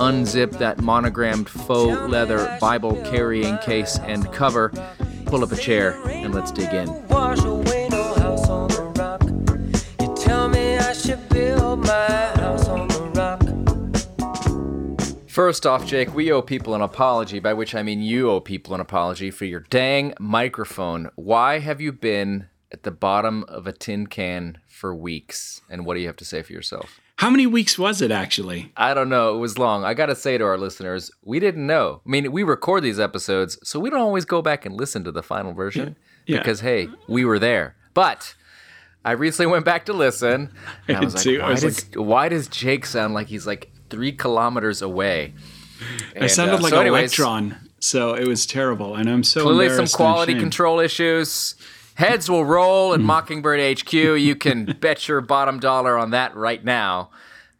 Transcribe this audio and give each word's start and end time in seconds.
unzip 0.00 0.58
that 0.58 0.80
monogrammed 0.80 1.48
faux 1.48 2.10
leather 2.10 2.56
Bible 2.60 2.96
carrying 3.04 3.58
case 3.58 3.98
and 4.00 4.30
cover, 4.32 4.70
pull 5.26 5.44
up 5.44 5.52
a 5.52 5.56
chair, 5.56 6.00
and 6.06 6.34
let's 6.34 6.50
dig 6.50 6.72
in. 6.72 6.88
First 15.28 15.64
off, 15.64 15.86
Jake, 15.86 16.14
we 16.14 16.32
owe 16.32 16.42
people 16.42 16.74
an 16.74 16.80
apology, 16.80 17.38
by 17.38 17.52
which 17.52 17.74
I 17.74 17.82
mean 17.82 18.02
you 18.02 18.30
owe 18.30 18.40
people 18.40 18.74
an 18.74 18.80
apology 18.80 19.30
for 19.30 19.44
your 19.44 19.60
dang 19.60 20.14
microphone. 20.18 21.10
Why 21.14 21.58
have 21.58 21.80
you 21.80 21.92
been 21.92 22.48
at 22.72 22.82
the 22.82 22.90
bottom 22.90 23.44
of 23.44 23.66
a 23.66 23.72
tin 23.72 24.06
can 24.06 24.58
for 24.66 24.94
weeks? 24.94 25.60
And 25.68 25.84
what 25.84 25.94
do 25.94 26.00
you 26.00 26.06
have 26.06 26.16
to 26.16 26.24
say 26.24 26.42
for 26.42 26.52
yourself? 26.52 27.00
How 27.20 27.28
many 27.28 27.46
weeks 27.46 27.78
was 27.78 28.00
it 28.00 28.10
actually? 28.10 28.72
I 28.78 28.94
don't 28.94 29.10
know. 29.10 29.34
It 29.34 29.38
was 29.40 29.58
long. 29.58 29.84
I 29.84 29.92
got 29.92 30.06
to 30.06 30.14
say 30.14 30.38
to 30.38 30.44
our 30.46 30.56
listeners, 30.56 31.10
we 31.22 31.38
didn't 31.38 31.66
know. 31.66 32.00
I 32.06 32.08
mean, 32.08 32.32
we 32.32 32.42
record 32.42 32.82
these 32.82 32.98
episodes, 32.98 33.58
so 33.62 33.78
we 33.78 33.90
don't 33.90 34.00
always 34.00 34.24
go 34.24 34.40
back 34.40 34.64
and 34.64 34.74
listen 34.74 35.04
to 35.04 35.12
the 35.12 35.22
final 35.22 35.52
version 35.52 35.96
Yeah. 36.24 36.38
because, 36.38 36.60
hey, 36.60 36.88
we 37.08 37.26
were 37.26 37.38
there. 37.38 37.76
But 37.92 38.34
I 39.04 39.12
recently 39.12 39.52
went 39.52 39.66
back 39.66 39.84
to 39.84 39.92
listen, 39.92 40.50
and 40.88 40.96
I 40.96 41.00
was 41.04 41.14
like, 41.14 41.24
too. 41.24 41.40
I 41.42 41.44
why, 41.44 41.50
was 41.50 41.60
does, 41.60 41.86
why 41.94 42.28
does 42.30 42.48
Jake 42.48 42.86
sound 42.86 43.12
like 43.12 43.26
he's 43.26 43.46
like 43.46 43.70
three 43.90 44.12
kilometers 44.12 44.80
away? 44.80 45.34
I 46.18 46.26
sounded 46.26 46.60
uh, 46.60 46.62
like 46.62 46.70
so 46.70 46.76
an 46.76 46.86
anyways, 46.86 47.18
electron, 47.18 47.56
so 47.80 48.14
it 48.14 48.26
was 48.26 48.46
terrible, 48.46 48.94
and 48.94 49.10
I'm 49.10 49.24
so 49.24 49.42
Clearly, 49.42 49.68
some 49.68 49.86
quality 49.94 50.38
control 50.38 50.80
issues. 50.80 51.54
Heads 51.94 52.30
will 52.30 52.44
roll 52.44 52.92
in 52.94 53.02
Mockingbird 53.02 53.78
HQ. 53.80 53.92
You 53.92 54.34
can 54.36 54.64
bet 54.80 55.06
your 55.08 55.20
bottom 55.20 55.60
dollar 55.60 55.98
on 55.98 56.10
that 56.10 56.34
right 56.34 56.64
now. 56.64 57.10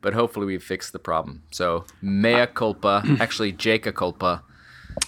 But 0.00 0.14
hopefully, 0.14 0.46
we've 0.46 0.62
fixed 0.62 0.92
the 0.92 0.98
problem. 0.98 1.42
So, 1.50 1.84
mea 2.00 2.46
culpa, 2.46 3.02
actually, 3.20 3.52
Jacob 3.52 3.96
culpa. 3.96 4.42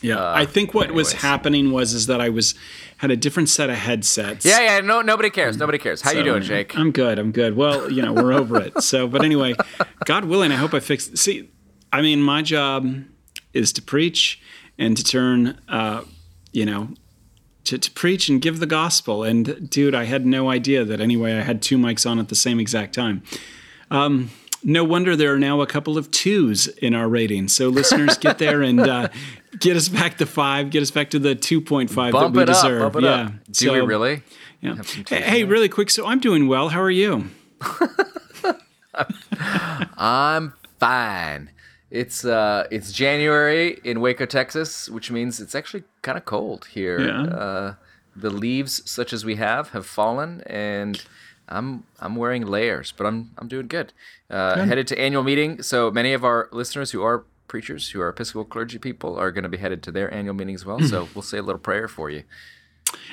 Yeah, 0.01 0.33
I 0.33 0.47
think 0.47 0.75
what 0.75 0.93
was 0.93 1.13
happening 1.13 1.73
was 1.73 1.93
is 1.93 2.07
that 2.07 2.21
I 2.21 2.29
was 2.29 2.55
had 2.99 3.11
a 3.11 3.17
different 3.17 3.49
set 3.49 3.71
of 3.71 3.77
headsets. 3.77 4.45
Yeah, 4.45 4.61
yeah. 4.61 4.81
No, 4.81 5.01
nobody 5.01 5.31
cares. 5.31 5.57
Nobody 5.57 5.79
cares. 5.79 6.03
How 6.03 6.13
you 6.13 6.23
doing, 6.23 6.43
Jake? 6.43 6.77
I'm 6.77 6.93
good. 6.93 7.19
I'm 7.19 7.33
good. 7.33 7.57
Well, 7.57 7.91
you 7.91 8.03
know, 8.03 8.13
we're 8.13 8.33
over 8.33 8.61
it. 8.61 8.83
So, 8.83 9.09
but 9.09 9.25
anyway, 9.25 9.55
God 10.05 10.25
willing, 10.25 10.53
I 10.53 10.57
hope 10.57 10.75
I 10.75 10.81
fix. 10.81 11.11
See, 11.15 11.51
I 11.93 12.01
mean, 12.03 12.23
my 12.23 12.43
job 12.43 12.95
is 13.53 13.73
to 13.75 13.83
preach 13.83 14.41
and 14.79 14.97
to 14.97 15.05
turn, 15.05 15.61
uh, 15.69 16.05
you 16.53 16.65
know, 16.65 16.89
to, 17.65 17.79
to 17.79 17.91
preach 17.93 18.29
and 18.29 18.41
give 18.41 18.61
the 18.61 18.67
gospel. 18.67 19.23
And 19.23 19.69
dude, 19.71 19.95
I 19.95 20.05
had 20.05 20.27
no 20.27 20.51
idea 20.51 20.85
that 20.85 21.01
anyway. 21.01 21.35
I 21.35 21.43
had 21.43 21.63
two 21.63 21.79
mics 21.79 22.09
on 22.09 22.19
at 22.19 22.29
the 22.29 22.35
same 22.35 22.59
exact 22.61 22.95
time. 22.95 23.23
Um, 23.91 24.31
no 24.65 24.85
wonder 24.85 25.17
there 25.17 25.35
are 25.35 25.39
now 25.39 25.61
a 25.61 25.67
couple 25.67 25.99
of 25.99 26.11
twos 26.11 26.69
in 26.69 26.95
our 26.95 27.09
rating. 27.09 27.49
So 27.49 27.69
listeners, 27.69 28.17
get 28.19 28.39
there 28.39 28.63
and 28.63 28.81
uh, 28.81 29.09
get 29.59 29.77
us 29.77 29.89
back 29.89 30.19
to 30.19 30.27
five. 30.27 30.71
Get 30.71 30.83
us 30.83 30.91
back 30.91 31.11
to 31.11 31.19
the 31.19 31.35
two 31.35 31.61
point 31.61 31.91
five 31.91 32.13
that 32.13 32.33
we 32.33 32.43
it 32.43 32.49
up. 32.49 32.55
deserve. 32.55 32.93
Bump 32.93 32.97
it 32.97 33.05
yeah. 33.05 33.15
up. 33.15 33.33
Do 33.51 33.73
we 33.73 33.81
really? 33.81 34.23
yeah. 34.61 34.77
Hey, 35.09 35.23
hey, 35.23 35.45
really 35.45 35.69
quick. 35.69 35.91
So 35.91 36.07
I'm 36.07 36.21
doing 36.21 36.49
well. 36.49 36.69
How 36.69 36.81
are 36.81 36.91
you? 36.91 37.31
I'm 39.97 40.55
fine. 40.79 41.51
It's 41.91 42.25
uh, 42.25 42.67
it's 42.71 42.93
January 42.93 43.81
in 43.85 44.01
Waco, 44.01 44.27
Texas, 44.27 44.89
which 44.89 45.11
means 45.11 45.41
it's 45.41 45.55
actually 45.55 45.85
kind 46.03 46.19
of 46.19 46.25
cold 46.25 46.67
here. 46.73 47.01
Yeah. 47.01 47.23
Uh, 47.23 47.75
the 48.15 48.31
leaves, 48.31 48.83
such 48.91 49.13
as 49.13 49.25
we 49.25 49.37
have, 49.37 49.71
have 49.71 49.87
fallen, 49.87 50.43
and 50.47 51.03
I'm 51.49 51.85
I'm 52.01 52.15
wearing 52.17 52.47
layers, 52.47 52.93
but 52.93 53.07
I'm 53.07 53.31
I'm 53.39 53.49
doing 53.49 53.69
good. 53.69 53.93
Uh, 54.31 54.65
Headed 54.65 54.87
to 54.89 54.99
annual 55.01 55.23
meeting, 55.23 55.63
so 55.63 55.91
many 55.91 56.13
of 56.13 56.25
our 56.25 56.49
listeners 56.53 56.91
who 56.91 57.03
are 57.03 57.25
preachers, 57.49 57.91
who 57.91 58.01
are 58.01 58.09
Episcopal 58.11 58.45
clergy 58.45 58.79
people, 58.79 59.17
are 59.17 59.31
going 59.31 59.43
to 59.45 59.49
be 59.49 59.59
headed 59.59 59.83
to 59.85 59.93
their 59.93 60.13
annual 60.13 60.35
meeting 60.35 60.55
as 60.55 60.65
well. 60.67 60.81
so 60.81 61.09
we'll 61.15 61.23
say 61.23 61.39
a 61.39 61.43
little 61.43 61.59
prayer 61.61 61.89
for 61.89 62.11
you. 62.11 62.23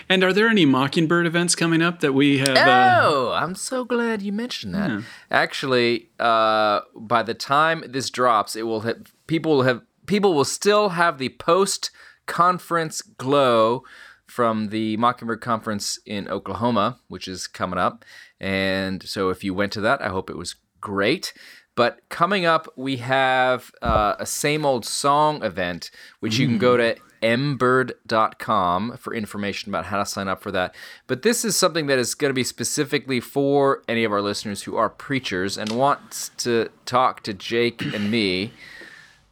And 0.10 0.24
are 0.24 0.34
there 0.34 0.48
any 0.50 0.66
Mockingbird 0.66 1.26
events 1.26 1.56
coming 1.56 1.82
up 1.82 2.00
that 2.02 2.14
we 2.14 2.40
have? 2.40 2.58
Uh, 2.58 3.00
Oh, 3.04 3.32
I'm 3.32 3.56
so 3.56 3.86
glad 3.86 4.22
you 4.22 4.34
mentioned 4.34 4.74
that. 4.76 5.04
Actually, 5.32 6.10
uh, 6.20 6.82
by 6.96 7.24
the 7.24 7.34
time 7.34 7.84
this 7.88 8.10
drops, 8.10 8.56
it 8.58 8.64
will 8.64 8.82
have 8.82 9.14
people 9.28 9.56
will 9.58 9.64
have 9.64 9.82
people 10.06 10.34
will 10.34 10.44
still 10.46 10.90
have 10.90 11.18
the 11.20 11.30
post 11.30 11.92
conference 12.30 13.02
glow 13.02 13.84
from 14.28 14.70
the 14.70 14.96
Mockingbird 14.98 15.42
conference 15.42 16.00
in 16.06 16.30
Oklahoma, 16.30 17.00
which 17.08 17.28
is 17.28 17.48
coming 17.48 17.80
up. 17.80 18.06
And 18.40 19.04
so, 19.04 19.30
if 19.30 19.44
you 19.44 19.54
went 19.54 19.74
to 19.74 19.82
that, 19.82 20.02
I 20.02 20.10
hope 20.10 20.30
it 20.30 20.38
was 20.38 20.56
great. 20.80 21.34
But 21.76 22.02
coming 22.10 22.46
up, 22.46 22.68
we 22.76 22.98
have 22.98 23.72
uh, 23.82 24.16
a 24.20 24.26
same 24.26 24.66
old 24.66 24.86
song 24.86 25.44
event, 25.44 25.92
which 26.20 26.38
you 26.38 26.46
can 26.48 26.58
go 26.58 26.78
to 26.78 26.96
mbird.com 27.22 28.98
for 28.98 29.14
information 29.14 29.72
about 29.72 29.86
how 29.86 29.98
to 29.98 30.06
sign 30.06 30.28
up 30.28 30.42
for 30.42 30.52
that. 30.52 30.76
But 31.08 31.22
this 31.22 31.44
is 31.44 31.56
something 31.56 31.88
that 31.88 31.98
is 31.98 32.16
going 32.16 32.30
to 32.30 32.34
be 32.34 32.44
specifically 32.44 33.20
for 33.20 33.84
any 33.88 34.04
of 34.04 34.12
our 34.12 34.22
listeners 34.22 34.64
who 34.64 34.76
are 34.76 34.90
preachers 34.90 35.58
and 35.58 35.72
wants 35.72 36.30
to 36.38 36.70
talk 36.86 37.24
to 37.24 37.34
Jake 37.34 37.82
and 37.82 38.12
me, 38.12 38.52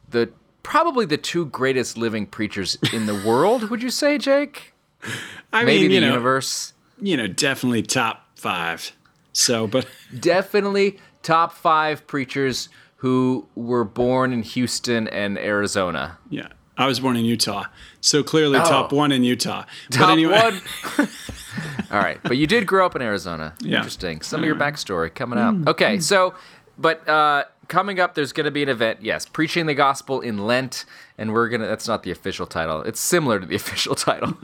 the 0.08 0.30
probably 0.68 1.06
the 1.06 1.16
two 1.16 1.46
greatest 1.46 1.96
living 1.96 2.26
preachers 2.26 2.76
in 2.92 3.06
the 3.06 3.14
world. 3.26 3.70
Would 3.70 3.82
you 3.82 3.90
say, 3.90 4.18
Jake? 4.18 4.74
I 5.52 5.64
Maybe 5.64 5.80
mean, 5.82 5.88
the 5.88 5.94
you 5.94 6.00
know, 6.02 6.06
universe. 6.08 6.74
you 7.00 7.16
know, 7.16 7.26
definitely 7.26 7.82
top 7.82 8.26
five. 8.36 8.92
So, 9.32 9.66
but 9.66 9.86
Definitely 10.20 10.98
top 11.22 11.52
five 11.54 12.06
preachers 12.06 12.68
who 12.96 13.46
were 13.54 13.84
born 13.84 14.32
in 14.32 14.42
Houston 14.42 15.08
and 15.08 15.38
Arizona. 15.38 16.18
yeah, 16.28 16.48
I 16.76 16.86
was 16.86 17.00
born 17.00 17.16
in 17.16 17.24
Utah, 17.24 17.64
so 18.00 18.22
clearly 18.22 18.58
top 18.58 18.92
one 18.92 19.10
in 19.12 19.24
Utah. 19.24 19.64
but 19.90 19.96
Oh. 19.96 20.02
Top 20.02 20.10
anyway, 20.10 20.38
one. 20.40 20.60
All 21.90 21.98
right, 21.98 22.18
but 22.24 22.36
you 22.36 22.46
did 22.46 22.66
grow 22.66 22.84
up 22.84 22.94
in 22.94 23.00
Arizona. 23.02 23.54
Yeah. 23.60 23.68
Hmm. 23.68 23.74
Interesting. 23.76 24.20
Some 24.20 24.40
of 24.40 24.46
your 24.46 24.56
backstory 24.56 25.14
coming 25.14 25.38
out. 25.38 25.66
Okay, 25.68 25.98
so, 26.00 26.34
but 26.76 27.08
uh, 27.08 27.44
coming 27.68 28.00
up, 28.00 28.14
there's 28.14 28.32
going 28.32 28.46
to 28.46 28.50
be 28.50 28.62
an 28.62 28.68
event. 28.68 29.00
Yes, 29.02 29.26
preaching 29.26 29.66
the 29.66 29.74
gospel 29.74 30.20
in 30.20 30.46
Lent, 30.46 30.84
and 31.16 31.32
we're 31.32 31.48
gonna. 31.48 31.66
That's 31.66 31.86
not 31.86 32.02
the 32.02 32.10
official 32.10 32.46
title. 32.46 32.82
It's 32.82 33.00
similar 33.00 33.38
to 33.38 33.46
the 33.46 33.54
official 33.62 33.94
title. 33.94 34.36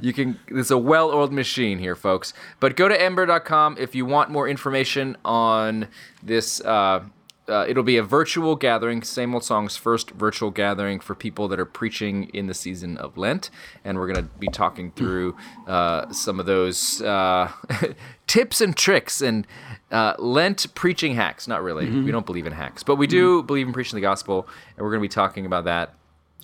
you 0.00 0.12
can. 0.12 0.38
It's 0.48 0.70
a 0.70 0.78
well-oiled 0.78 1.32
machine 1.32 1.78
here, 1.78 1.96
folks. 1.96 2.34
But 2.60 2.76
go 2.76 2.88
to 2.88 2.98
mbird.com 2.98 3.76
if 3.78 3.94
you 3.94 4.04
want 4.04 4.30
more 4.30 4.48
information 4.48 5.16
on 5.24 5.88
this. 6.22 6.60
Uh, 6.60 7.04
uh, 7.48 7.66
it'll 7.68 7.82
be 7.82 7.96
a 7.96 8.02
virtual 8.02 8.54
gathering, 8.54 9.02
same 9.02 9.34
old 9.34 9.44
songs, 9.44 9.76
first 9.76 10.10
virtual 10.12 10.50
gathering 10.50 11.00
for 11.00 11.14
people 11.14 11.48
that 11.48 11.58
are 11.58 11.64
preaching 11.66 12.30
in 12.32 12.46
the 12.46 12.54
season 12.54 12.96
of 12.96 13.18
Lent. 13.18 13.50
And 13.84 13.98
we're 13.98 14.12
going 14.12 14.28
to 14.28 14.34
be 14.38 14.46
talking 14.46 14.92
through 14.92 15.36
uh, 15.66 16.10
some 16.12 16.38
of 16.38 16.46
those 16.46 17.02
uh, 17.02 17.50
tips 18.26 18.60
and 18.60 18.76
tricks 18.76 19.20
and 19.20 19.46
uh, 19.90 20.14
Lent 20.18 20.72
preaching 20.74 21.14
hacks. 21.14 21.48
Not 21.48 21.62
really. 21.62 21.88
We 21.90 22.10
don't 22.12 22.26
believe 22.26 22.46
in 22.46 22.52
hacks, 22.52 22.82
but 22.82 22.96
we 22.96 23.06
do 23.06 23.42
believe 23.42 23.66
in 23.66 23.72
preaching 23.72 23.96
the 23.96 24.02
gospel. 24.02 24.48
And 24.76 24.84
we're 24.84 24.90
going 24.90 25.00
to 25.00 25.08
be 25.08 25.12
talking 25.12 25.44
about 25.44 25.64
that. 25.64 25.94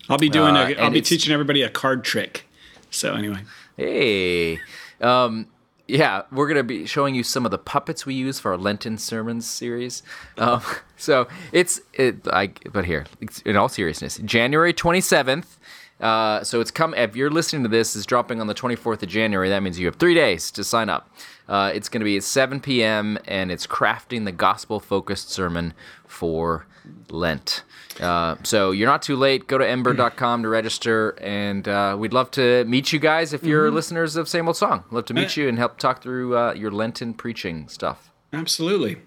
I'll 0.09 0.19
be 0.19 0.29
doing. 0.29 0.57
Uh, 0.57 0.69
a, 0.69 0.75
I'll 0.83 0.91
be 0.91 1.03
teaching 1.03 1.33
everybody 1.33 1.63
a 1.63 1.71
card 1.71 2.05
trick. 2.05 2.47
So 2.91 3.15
anyway, 3.15 3.43
Hey. 3.77 4.59
Um, 5.01 5.47
yeah, 5.89 6.23
we're 6.31 6.47
going 6.47 6.59
to 6.59 6.63
be 6.63 6.85
showing 6.85 7.15
you 7.15 7.23
some 7.23 7.47
of 7.47 7.51
the 7.51 7.59
puppets 7.59 8.05
we 8.05 8.15
use 8.15 8.39
for 8.39 8.53
our 8.53 8.59
Lenten 8.59 8.99
sermons 8.99 9.47
series. 9.47 10.03
Um, 10.37 10.63
so 10.97 11.27
it's, 11.51 11.81
it, 11.95 12.29
I, 12.29 12.53
but 12.73 12.85
here, 12.85 13.07
in 13.45 13.57
all 13.57 13.69
seriousness, 13.69 14.19
January 14.19 14.75
27th. 14.75 15.57
Uh, 15.99 16.45
so 16.45 16.61
it's 16.61 16.71
come, 16.71 16.95
if 16.95 17.17
you're 17.17 17.31
listening 17.31 17.65
to 17.65 17.69
this, 17.69 17.97
is 17.97 18.07
dropping 18.07 18.41
on 18.41 18.47
the 18.47 18.55
24th 18.55 19.03
of 19.03 19.09
January. 19.09 19.49
That 19.49 19.63
means 19.63 19.81
you 19.81 19.87
have 19.87 19.97
three 19.97 20.15
days 20.15 20.51
to 20.53 20.63
sign 20.63 20.89
up. 20.89 21.11
Uh, 21.49 21.73
it's 21.75 21.89
going 21.89 22.01
to 22.01 22.05
be 22.05 22.17
at 22.19 22.23
7 22.23 22.61
p.m. 22.61 23.19
and 23.27 23.51
it's 23.51 23.67
crafting 23.67 24.25
the 24.25 24.33
gospel 24.33 24.79
focused 24.81 25.31
sermon 25.31 25.73
for 26.07 26.67
Lent. 27.11 27.63
Uh, 28.01 28.37
so 28.45 28.71
you're 28.71 28.89
not 28.89 29.03
too 29.03 29.17
late. 29.17 29.47
Go 29.47 29.59
to 29.59 29.65
mbird.com 29.65 30.43
to 30.43 30.49
register, 30.49 31.11
and 31.21 31.67
uh, 31.67 31.97
we'd 31.99 32.13
love 32.13 32.31
to 32.33 32.65
meet 32.65 32.93
you 32.93 32.99
guys 32.99 33.33
if 33.33 33.43
you're 33.45 33.71
listeners 33.71 34.17
of 34.17 34.29
Same 34.29 34.47
Old 34.47 34.57
Song. 34.57 34.85
Love 34.91 35.07
to 35.07 35.15
meet 35.15 35.37
you 35.37 35.49
and 35.49 35.59
help 35.59 35.79
talk 35.79 36.03
through 36.03 36.37
uh, 36.37 36.53
your 36.53 36.71
Lenten 36.71 37.15
preaching 37.15 37.69
stuff. 37.69 38.11
absolutely. 38.33 38.99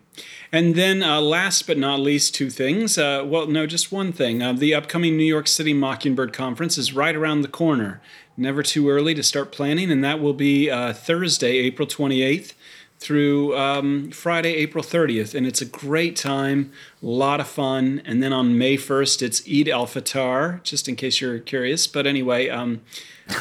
And 0.51 0.75
then, 0.75 1.01
uh, 1.01 1.21
last 1.21 1.65
but 1.67 1.77
not 1.77 2.01
least, 2.01 2.35
two 2.35 2.49
things. 2.49 2.97
Uh, 2.97 3.23
well, 3.25 3.47
no, 3.47 3.65
just 3.65 3.93
one 3.93 4.11
thing. 4.11 4.43
Uh, 4.43 4.51
the 4.51 4.75
upcoming 4.75 5.15
New 5.15 5.23
York 5.23 5.47
City 5.47 5.73
Mockingbird 5.73 6.33
Conference 6.33 6.77
is 6.77 6.93
right 6.93 7.15
around 7.15 7.41
the 7.41 7.47
corner. 7.47 8.01
Never 8.35 8.61
too 8.61 8.89
early 8.89 9.13
to 9.13 9.23
start 9.23 9.53
planning, 9.53 9.89
and 9.89 10.03
that 10.03 10.19
will 10.19 10.33
be 10.33 10.69
uh, 10.69 10.91
Thursday, 10.91 11.57
April 11.59 11.87
28th 11.87 12.53
through 13.01 13.57
um, 13.57 14.11
Friday, 14.11 14.53
April 14.53 14.83
30th. 14.83 15.33
And 15.33 15.47
it's 15.47 15.59
a 15.59 15.65
great 15.65 16.15
time, 16.15 16.71
a 17.01 17.05
lot 17.07 17.39
of 17.39 17.47
fun. 17.47 17.99
And 18.05 18.21
then 18.21 18.31
on 18.31 18.59
May 18.59 18.77
1st, 18.77 19.23
it's 19.23 19.41
Eid 19.49 19.67
al 19.67 19.87
Fitr, 19.87 20.61
just 20.61 20.87
in 20.87 20.95
case 20.95 21.19
you're 21.19 21.39
curious. 21.39 21.87
But 21.87 22.05
anyway, 22.05 22.49
um, 22.49 22.81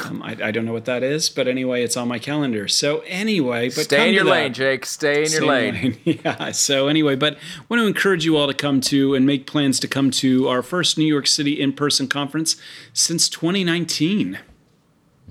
um, 0.05 0.23
I, 0.23 0.35
I, 0.45 0.51
don't 0.51 0.65
know 0.65 0.73
what 0.73 0.85
that 0.85 1.03
is, 1.03 1.29
but 1.29 1.47
anyway, 1.47 1.83
it's 1.83 1.95
on 1.95 2.07
my 2.07 2.17
calendar. 2.17 2.67
So 2.67 3.01
anyway, 3.01 3.67
but 3.67 3.83
stay 3.83 4.07
in 4.07 4.15
your 4.15 4.23
lane, 4.23 4.51
Jake. 4.51 4.83
Stay 4.85 5.21
in 5.21 5.27
stay 5.27 5.37
your 5.37 5.45
lane. 5.45 5.99
lane. 6.05 6.19
yeah. 6.25 6.51
So 6.51 6.87
anyway, 6.87 7.15
but 7.15 7.35
I 7.35 7.63
want 7.69 7.81
to 7.81 7.87
encourage 7.87 8.25
you 8.25 8.37
all 8.37 8.47
to 8.47 8.55
come 8.55 8.81
to 8.81 9.13
and 9.13 9.27
make 9.27 9.45
plans 9.45 9.79
to 9.81 9.87
come 9.87 10.09
to 10.11 10.47
our 10.47 10.63
first 10.63 10.97
New 10.97 11.05
York 11.05 11.27
City 11.27 11.61
in-person 11.61 12.07
conference 12.07 12.55
since 12.93 13.29
2019. 13.29 14.39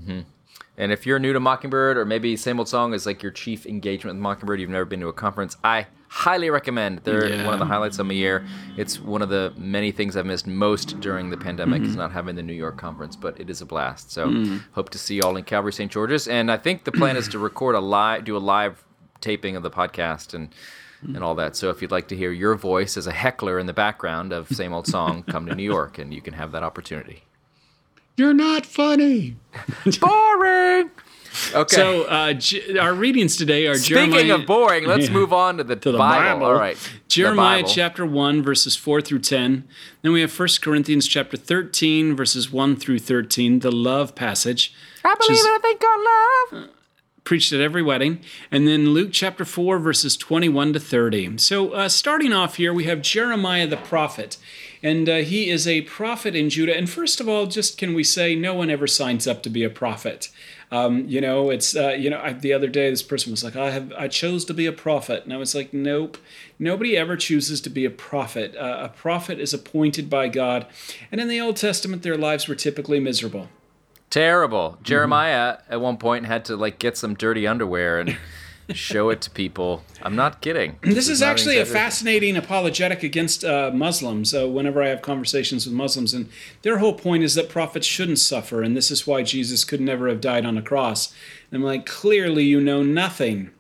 Mm-hmm. 0.01 0.21
And 0.81 0.93
if 0.93 1.05
you're 1.05 1.19
new 1.19 1.35
to 1.35 1.41
Mockingbird, 1.41 1.99
or 1.99 2.07
maybe 2.07 2.39
Same 2.39 2.59
Old 2.59 2.67
Song 2.67 2.95
is 2.95 3.05
like 3.05 3.23
your 3.23 3.33
chief 3.33 3.67
engagement 3.67 4.17
with 4.17 4.23
Mockingbird, 4.23 4.63
you've 4.63 4.71
never 4.71 4.87
been 4.87 5.01
to 5.01 5.09
a 5.09 5.13
conference, 5.13 5.59
I 5.63 5.87
highly 6.09 6.49
recommend. 6.49 7.01
They're 7.05 7.29
yeah. 7.29 7.45
one 7.45 7.53
of 7.53 7.61
the 7.61 7.67
highlights 7.67 7.99
of 7.99 8.07
my 8.07 8.15
year. 8.15 8.47
It's 8.79 8.99
one 8.99 9.21
of 9.21 9.29
the 9.29 9.53
many 9.59 9.93
things 9.93 10.17
I've 10.17 10.25
missed 10.25 10.47
most 10.47 10.99
during 11.01 11.29
the 11.29 11.37
pandemic 11.37 11.83
mm-hmm. 11.83 11.91
is 11.91 11.97
not 11.97 12.13
having 12.13 12.35
the 12.35 12.43
New 12.43 12.55
York 12.55 12.79
conference, 12.79 13.15
but 13.15 13.39
it 13.39 13.51
is 13.51 13.61
a 13.61 13.67
blast. 13.67 14.11
So 14.11 14.29
mm. 14.29 14.63
hope 14.73 14.89
to 14.91 14.99
see 14.99 15.17
you 15.17 15.23
all 15.23 15.37
in 15.37 15.45
Calvary 15.45 15.75
St. 15.75 15.93
George's. 15.93 16.27
And 16.27 16.51
I 16.51 16.57
think 16.57 16.85
the 16.85 16.93
plan 16.93 17.19
is 17.19 17.29
to 17.29 17.39
record 17.39 17.75
a 17.75 17.81
live, 17.81 18.25
do 18.25 18.35
a 18.35 18.39
live 18.39 18.83
taping 19.21 19.57
of 19.57 19.63
the 19.63 19.71
podcast 19.71 20.33
and 20.33 20.49
and 21.03 21.25
all 21.25 21.35
that. 21.35 21.57
So 21.57 21.71
if 21.71 21.81
you'd 21.81 21.91
like 21.91 22.09
to 22.09 22.17
hear 22.17 22.31
your 22.31 22.55
voice 22.55 22.97
as 22.97 23.07
a 23.07 23.13
heckler 23.13 23.59
in 23.59 23.67
the 23.67 23.73
background 23.73 24.33
of 24.33 24.49
same 24.49 24.73
old 24.75 24.87
song, 24.87 25.23
come 25.23 25.47
to 25.47 25.55
New 25.55 25.63
York 25.63 25.99
and 25.99 26.13
you 26.13 26.21
can 26.21 26.35
have 26.35 26.53
that 26.53 26.63
opportunity. 26.63 27.25
You're 28.21 28.35
not 28.35 28.67
funny. 28.67 29.37
Boring. 29.99 30.91
Okay. 31.55 31.75
So 31.75 32.03
uh, 32.03 32.35
J- 32.35 32.77
our 32.77 32.93
readings 32.93 33.35
today 33.35 33.67
are 33.67 33.77
Speaking 33.77 34.13
Jeremiah. 34.13 34.35
of 34.35 34.47
boring, 34.47 34.85
let's 34.85 35.07
yeah. 35.07 35.15
move 35.15 35.33
on 35.33 35.57
to 35.57 35.65
the, 35.65 35.75
to 35.75 35.93
the 35.93 35.97
Bible. 35.97 36.41
Bible. 36.41 36.47
All 36.49 36.55
right. 36.55 36.77
Jeremiah 37.09 37.65
chapter 37.67 38.05
1 38.05 38.43
verses 38.43 38.77
4 38.77 39.01
through 39.01 39.21
10. 39.21 39.67
Then 40.03 40.13
we 40.13 40.21
have 40.21 40.39
1 40.39 40.49
Corinthians 40.61 41.07
chapter 41.09 41.39
13 41.39 42.15
verses 42.15 42.53
1 42.53 42.77
through 42.77 42.99
13, 42.99 43.61
the 43.61 43.73
love 43.73 44.15
passage. 44.15 44.75
I 45.03 45.15
believe 45.15 45.39
is, 45.39 45.47
I 45.47 45.59
think 45.63 45.81
God 45.81 46.53
love. 46.53 46.65
Uh, 46.65 46.73
preached 47.25 47.55
at 47.55 47.61
every 47.63 47.81
wedding. 47.83 48.21
And 48.51 48.69
then 48.69 48.91
Luke 48.91 49.13
chapter 49.13 49.47
4 49.47 49.79
verses 49.79 50.15
21 50.19 50.75
to 50.75 50.81
30. 50.81 51.39
So 51.39 51.71
uh, 51.71 51.89
starting 51.89 52.35
off 52.35 52.57
here, 52.57 52.75
we 52.75 52.85
have 52.85 53.01
Jeremiah 53.01 53.67
the 53.67 53.79
prophet 53.79 54.37
and 54.83 55.09
uh, 55.09 55.17
he 55.17 55.51
is 55.51 55.67
a 55.67 55.83
prophet 55.83 56.35
in 56.35 56.51
Judah. 56.51 56.77
And 56.77 56.89
first 56.89 57.21
of 57.21 57.29
all, 57.29 57.47
just 57.47 57.79
can 57.79 57.95
we 57.95 58.05
say, 58.05 58.35
no 58.35 58.55
one 58.55 58.71
ever 58.71 58.87
signs 58.87 59.27
up 59.27 59.43
to 59.43 59.51
be 59.51 59.63
a 59.63 59.71
prophet. 59.71 60.31
Um, 60.73 61.09
you 61.09 61.21
know, 61.21 61.51
it's 61.51 61.75
uh, 61.75 61.91
you 61.99 62.11
know, 62.11 62.21
I, 62.21 62.33
the 62.33 62.53
other 62.53 62.69
day 62.69 62.91
this 62.91 63.03
person 63.03 63.33
was 63.33 63.43
like, 63.43 63.57
I 63.57 63.71
have 63.71 63.93
I 63.99 64.07
chose 64.07 64.45
to 64.45 64.55
be 64.55 64.67
a 64.67 64.73
prophet, 64.73 65.25
and 65.25 65.33
I 65.33 65.37
was 65.37 65.55
like, 65.55 65.75
nope, 65.75 66.17
nobody 66.61 66.97
ever 66.97 67.17
chooses 67.17 67.61
to 67.63 67.71
be 67.71 67.85
a 67.85 67.91
prophet. 67.91 68.55
Uh, 68.55 68.79
a 68.83 68.89
prophet 68.89 69.41
is 69.41 69.53
appointed 69.53 70.09
by 70.09 70.29
God, 70.29 70.67
and 71.11 71.21
in 71.21 71.27
the 71.27 71.41
Old 71.41 71.57
Testament, 71.57 72.03
their 72.03 72.17
lives 72.17 72.47
were 72.47 72.55
typically 72.55 73.01
miserable. 73.01 73.49
Terrible. 74.11 74.79
Jeremiah 74.83 75.57
mm-hmm. 75.57 75.73
at 75.73 75.81
one 75.81 75.97
point 75.97 76.27
had 76.27 76.45
to 76.47 76.57
like 76.57 76.79
get 76.79 76.97
some 76.97 77.15
dirty 77.15 77.47
underwear 77.47 77.99
and 77.99 78.17
show 78.75 79.11
it 79.11 79.21
to 79.23 79.31
people. 79.31 79.85
I'm 80.03 80.17
not 80.17 80.41
kidding. 80.41 80.79
This, 80.83 80.95
this 80.95 81.05
is, 81.05 81.11
is 81.11 81.23
actually 81.23 81.59
a 81.59 81.67
fascinating 81.67 82.37
apologetic 82.37 83.03
against 83.03 83.45
uh, 83.45 83.71
Muslims. 83.73 84.35
Uh, 84.35 84.49
whenever 84.49 84.83
I 84.83 84.89
have 84.89 85.03
conversations 85.03 85.67
with 85.67 85.75
Muslims, 85.75 86.15
and 86.15 86.29
their 86.63 86.79
whole 86.79 86.95
point 86.95 87.23
is 87.23 87.35
that 87.35 87.49
prophets 87.49 87.87
shouldn't 87.87 88.19
suffer, 88.19 88.63
and 88.63 88.77
this 88.77 88.91
is 88.91 89.07
why 89.07 89.23
Jesus 89.23 89.65
could 89.65 89.81
never 89.81 90.09
have 90.09 90.21
died 90.21 90.45
on 90.45 90.59
a 90.59 90.63
cross. 90.63 91.13
And 91.51 91.59
I'm 91.59 91.65
like, 91.65 91.87
clearly 91.87 92.45
you 92.45 92.61
know 92.61 92.83
nothing. 92.83 93.51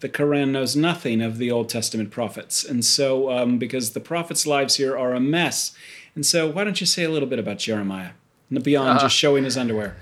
The 0.00 0.08
Quran 0.08 0.50
knows 0.50 0.74
nothing 0.74 1.20
of 1.20 1.36
the 1.36 1.50
Old 1.50 1.68
Testament 1.68 2.10
prophets, 2.10 2.64
and 2.64 2.84
so 2.84 3.30
um, 3.30 3.58
because 3.58 3.92
the 3.92 4.00
prophets' 4.00 4.46
lives 4.46 4.76
here 4.76 4.96
are 4.96 5.12
a 5.12 5.20
mess, 5.20 5.76
and 6.14 6.24
so 6.24 6.50
why 6.50 6.64
don't 6.64 6.80
you 6.80 6.86
say 6.86 7.04
a 7.04 7.10
little 7.10 7.28
bit 7.28 7.38
about 7.38 7.58
Jeremiah? 7.58 8.12
Beyond 8.58 8.98
uh, 8.98 9.00
just 9.00 9.16
showing 9.16 9.44
his 9.44 9.56
underwear. 9.56 9.96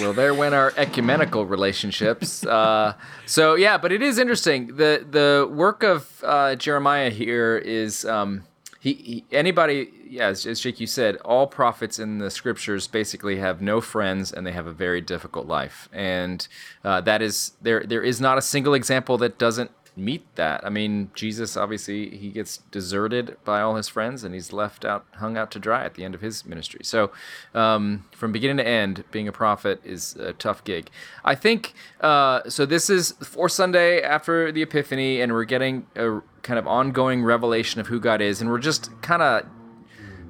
well, 0.00 0.12
there 0.12 0.34
went 0.34 0.54
our 0.54 0.72
ecumenical 0.76 1.46
relationships. 1.46 2.44
Uh, 2.52 2.94
so 3.24 3.54
yeah, 3.54 3.78
but 3.78 3.92
it 3.92 4.02
is 4.02 4.18
interesting. 4.18 4.76
the 4.76 5.06
The 5.08 5.48
work 5.50 5.82
of 5.82 6.22
uh, 6.22 6.54
Jeremiah 6.54 7.08
here 7.08 7.56
is 7.56 8.04
um, 8.04 8.44
he, 8.78 8.92
he, 8.94 9.24
anybody. 9.32 9.88
Yeah, 10.06 10.26
as, 10.26 10.44
as 10.44 10.60
Jake 10.60 10.80
you 10.80 10.86
said, 10.86 11.16
all 11.18 11.46
prophets 11.46 11.98
in 11.98 12.18
the 12.18 12.30
scriptures 12.30 12.86
basically 12.88 13.36
have 13.36 13.62
no 13.62 13.80
friends 13.80 14.32
and 14.32 14.46
they 14.46 14.52
have 14.52 14.66
a 14.66 14.72
very 14.72 15.00
difficult 15.00 15.46
life, 15.46 15.88
and 15.92 16.46
uh, 16.84 17.00
that 17.02 17.22
is 17.22 17.52
there. 17.62 17.84
There 17.84 18.02
is 18.02 18.20
not 18.20 18.36
a 18.36 18.42
single 18.42 18.74
example 18.74 19.16
that 19.18 19.38
doesn't 19.38 19.70
meet 19.96 20.24
that. 20.36 20.64
I 20.64 20.70
mean, 20.70 21.10
Jesus 21.14 21.56
obviously 21.56 22.16
he 22.16 22.30
gets 22.30 22.58
deserted 22.70 23.36
by 23.44 23.60
all 23.60 23.76
his 23.76 23.88
friends 23.88 24.24
and 24.24 24.34
he's 24.34 24.52
left 24.52 24.84
out, 24.84 25.04
hung 25.16 25.36
out 25.36 25.50
to 25.52 25.58
dry 25.58 25.84
at 25.84 25.94
the 25.94 26.04
end 26.04 26.14
of 26.14 26.20
his 26.20 26.44
ministry. 26.46 26.80
So, 26.82 27.12
um, 27.54 28.04
from 28.12 28.32
beginning 28.32 28.56
to 28.58 28.66
end, 28.66 29.04
being 29.10 29.28
a 29.28 29.32
prophet 29.32 29.80
is 29.84 30.16
a 30.16 30.32
tough 30.32 30.64
gig. 30.64 30.90
I 31.24 31.34
think. 31.34 31.74
Uh, 32.00 32.48
so 32.48 32.66
this 32.66 32.88
is 32.90 33.12
for 33.22 33.48
Sunday 33.48 34.02
after 34.02 34.50
the 34.50 34.62
Epiphany, 34.62 35.20
and 35.20 35.32
we're 35.32 35.44
getting 35.44 35.86
a 35.96 36.20
kind 36.42 36.58
of 36.58 36.66
ongoing 36.66 37.22
revelation 37.22 37.80
of 37.80 37.86
who 37.86 38.00
God 38.00 38.20
is, 38.20 38.40
and 38.40 38.50
we're 38.50 38.58
just 38.58 38.90
kind 39.02 39.22
of 39.22 39.46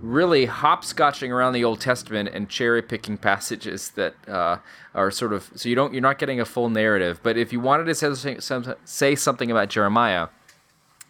really 0.03 0.49
hopscotching 0.49 1.31
around 1.31 1.53
the 1.53 1.65
Old 1.65 1.81
Testament 1.81 2.29
and 2.33 2.49
cherry 2.49 2.83
picking 2.83 3.17
passages 3.17 3.91
that 3.91 4.15
uh, 4.29 4.59
are 4.95 5.11
sort 5.11 5.33
of 5.33 5.51
so 5.55 5.69
you 5.69 5.75
don't 5.75 5.95
you're 5.95 6.03
not 6.03 6.19
getting 6.19 6.41
a 6.41 6.45
full 6.45 6.69
narrative. 6.69 7.21
But 7.23 7.39
if 7.39 7.53
you 7.53 7.61
wanted 7.61 7.85
to 7.85 8.17
say, 8.17 8.75
say 8.85 9.15
something 9.15 9.51
about 9.51 9.71
Jeremiah, 9.71 10.29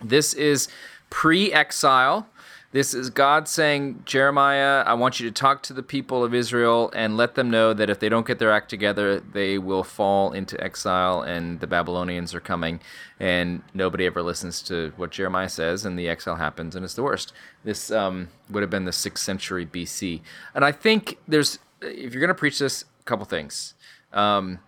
this 0.05 0.35
is 0.35 0.69
pre-exile. 1.11 2.27
This 2.73 2.95
is 2.95 3.11
God 3.11 3.49
saying, 3.49 4.03
Jeremiah, 4.07 4.83
I 4.87 4.95
want 4.95 5.21
you 5.21 5.29
to 5.29 5.33
talk 5.33 5.63
to 5.65 5.75
the 5.75 5.83
people 5.83 6.25
of 6.25 6.33
Israel 6.33 6.91
and 6.95 7.19
let 7.19 7.35
them 7.35 7.51
know 7.51 7.75
that 7.75 7.91
if 7.91 8.01
they 8.01 8.09
don't 8.09 8.27
get 8.27 8.39
their 8.39 8.51
act 8.51 8.71
together, 8.71 9.21
they 9.21 9.59
will 9.59 9.85
fall 9.85 10.33
into 10.33 10.59
exile 10.59 11.21
and 11.21 11.61
the 11.61 11.67
Babylonians 11.67 12.35
are 12.35 12.41
coming. 12.41 12.81
And 13.21 13.63
nobody 13.75 14.07
ever 14.07 14.23
listens 14.23 14.63
to 14.63 14.95
what 14.97 15.11
Jeremiah 15.11 15.51
says, 15.51 15.85
and 15.85 15.99
the 15.99 16.09
exile 16.09 16.37
happens, 16.37 16.75
and 16.75 16.83
it's 16.83 16.95
the 16.95 17.03
worst. 17.03 17.35
This 17.63 17.91
um, 17.91 18.31
would 18.49 18.63
have 18.63 18.71
been 18.71 18.87
the 18.87 18.91
6th 18.91 19.19
century 19.19 19.67
BC. 19.67 20.23
And 20.55 20.65
I 20.65 20.73
think 20.73 21.19
there's, 21.29 21.59
if 21.83 22.15
you're 22.15 22.21
going 22.21 22.29
to 22.29 22.35
preach 22.35 22.59
this, 22.59 22.87
a 23.01 23.05
couple 23.05 23.27
things. 23.27 23.75
Um, 24.15 24.61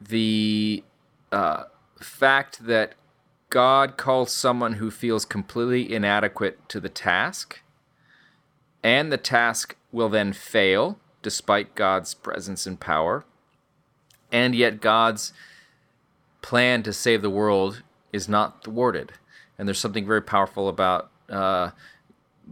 the 0.00 0.82
uh, 1.30 1.64
fact 2.00 2.66
that 2.66 2.94
God 3.50 3.96
calls 3.96 4.32
someone 4.32 4.74
who 4.74 4.90
feels 4.90 5.24
completely 5.24 5.92
inadequate 5.92 6.68
to 6.68 6.80
the 6.80 6.88
task, 6.88 7.60
and 8.82 9.10
the 9.10 9.16
task 9.16 9.76
will 9.90 10.08
then 10.08 10.32
fail 10.32 10.98
despite 11.22 11.74
God's 11.74 12.14
presence 12.14 12.66
and 12.66 12.78
power, 12.78 13.24
and 14.30 14.54
yet 14.54 14.80
God's 14.80 15.32
plan 16.42 16.82
to 16.82 16.92
save 16.92 17.22
the 17.22 17.30
world 17.30 17.82
is 18.12 18.28
not 18.28 18.64
thwarted. 18.64 19.12
And 19.58 19.66
there's 19.66 19.80
something 19.80 20.06
very 20.06 20.22
powerful 20.22 20.68
about 20.68 21.10
uh, 21.28 21.70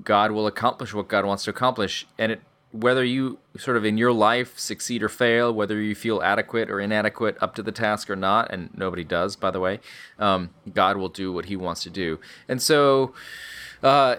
God 0.02 0.32
will 0.32 0.46
accomplish 0.46 0.92
what 0.92 1.08
God 1.08 1.24
wants 1.24 1.44
to 1.44 1.50
accomplish, 1.50 2.06
and 2.18 2.32
it 2.32 2.40
whether 2.82 3.04
you 3.04 3.38
sort 3.56 3.76
of 3.76 3.84
in 3.84 3.96
your 3.96 4.12
life 4.12 4.58
succeed 4.58 5.02
or 5.02 5.08
fail, 5.08 5.52
whether 5.52 5.80
you 5.80 5.94
feel 5.94 6.22
adequate 6.22 6.70
or 6.70 6.80
inadequate 6.80 7.36
up 7.40 7.54
to 7.54 7.62
the 7.62 7.72
task 7.72 8.10
or 8.10 8.16
not, 8.16 8.50
and 8.52 8.70
nobody 8.76 9.04
does, 9.04 9.36
by 9.36 9.50
the 9.50 9.60
way, 9.60 9.80
um, 10.18 10.50
God 10.72 10.96
will 10.96 11.08
do 11.08 11.32
what 11.32 11.46
He 11.46 11.56
wants 11.56 11.82
to 11.84 11.90
do. 11.90 12.20
And 12.48 12.60
so, 12.60 13.14
uh, 13.82 14.16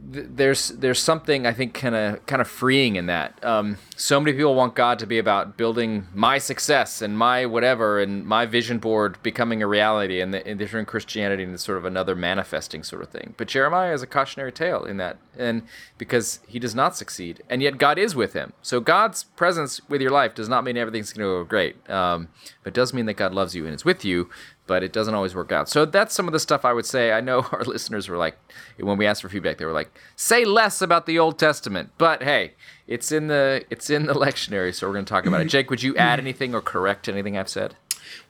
there's 0.00 0.68
there's 0.68 0.98
something 0.98 1.46
I 1.46 1.52
think 1.52 1.74
kind 1.74 1.94
of 1.94 2.26
kind 2.26 2.40
of 2.42 2.48
freeing 2.48 2.96
in 2.96 3.06
that. 3.06 3.42
Um, 3.44 3.78
so 3.96 4.20
many 4.20 4.36
people 4.36 4.54
want 4.54 4.74
God 4.74 4.98
to 4.98 5.06
be 5.06 5.18
about 5.18 5.56
building 5.56 6.06
my 6.14 6.38
success 6.38 7.00
and 7.02 7.16
my 7.16 7.46
whatever 7.46 8.00
and 8.00 8.26
my 8.26 8.46
vision 8.46 8.78
board 8.78 9.18
becoming 9.22 9.62
a 9.62 9.66
reality, 9.66 10.20
and, 10.20 10.34
the, 10.34 10.46
and 10.46 10.86
Christianity 10.86 11.42
and 11.44 11.58
sort 11.58 11.78
of 11.78 11.84
another 11.84 12.14
manifesting 12.14 12.82
sort 12.82 13.02
of 13.02 13.08
thing. 13.08 13.34
But 13.36 13.48
Jeremiah 13.48 13.92
is 13.92 14.02
a 14.02 14.06
cautionary 14.06 14.52
tale 14.52 14.84
in 14.84 14.96
that, 14.98 15.18
and 15.36 15.62
because 15.98 16.40
he 16.46 16.58
does 16.58 16.74
not 16.74 16.96
succeed, 16.96 17.42
and 17.48 17.62
yet 17.62 17.78
God 17.78 17.98
is 17.98 18.14
with 18.14 18.32
him. 18.32 18.52
So 18.62 18.80
God's 18.80 19.24
presence 19.24 19.80
with 19.88 20.00
your 20.00 20.10
life 20.10 20.34
does 20.34 20.48
not 20.48 20.64
mean 20.64 20.76
everything's 20.76 21.12
going 21.12 21.24
to 21.26 21.42
go 21.42 21.44
great, 21.44 21.88
um, 21.90 22.28
but 22.62 22.74
does 22.74 22.92
mean 22.92 23.06
that 23.06 23.14
God 23.14 23.32
loves 23.32 23.54
you 23.54 23.64
and 23.66 23.74
is 23.74 23.84
with 23.84 24.04
you 24.04 24.28
but 24.66 24.82
it 24.82 24.92
doesn't 24.92 25.14
always 25.14 25.34
work 25.34 25.52
out. 25.52 25.68
So 25.68 25.84
that's 25.84 26.14
some 26.14 26.26
of 26.26 26.32
the 26.32 26.40
stuff 26.40 26.64
I 26.64 26.72
would 26.72 26.86
say. 26.86 27.12
I 27.12 27.20
know 27.20 27.46
our 27.52 27.64
listeners 27.64 28.08
were 28.08 28.16
like, 28.16 28.36
when 28.78 28.98
we 28.98 29.06
asked 29.06 29.22
for 29.22 29.28
feedback, 29.28 29.58
they 29.58 29.64
were 29.64 29.72
like, 29.72 29.90
say 30.16 30.44
less 30.44 30.82
about 30.82 31.06
the 31.06 31.18
Old 31.18 31.38
Testament. 31.38 31.90
But 31.98 32.22
hey, 32.22 32.52
it's 32.86 33.12
in 33.12 33.28
the 33.28 33.64
it's 33.70 33.90
in 33.90 34.06
the 34.06 34.14
lectionary, 34.26 34.74
so 34.74 34.86
we're 34.86 34.94
going 34.94 35.04
to 35.04 35.10
talk 35.10 35.26
about 35.26 35.40
it. 35.40 35.46
Jake, 35.48 35.70
would 35.70 35.82
you 35.82 35.96
add 35.96 36.18
anything 36.18 36.54
or 36.54 36.60
correct 36.60 37.08
anything 37.08 37.36
I've 37.36 37.48
said? 37.48 37.76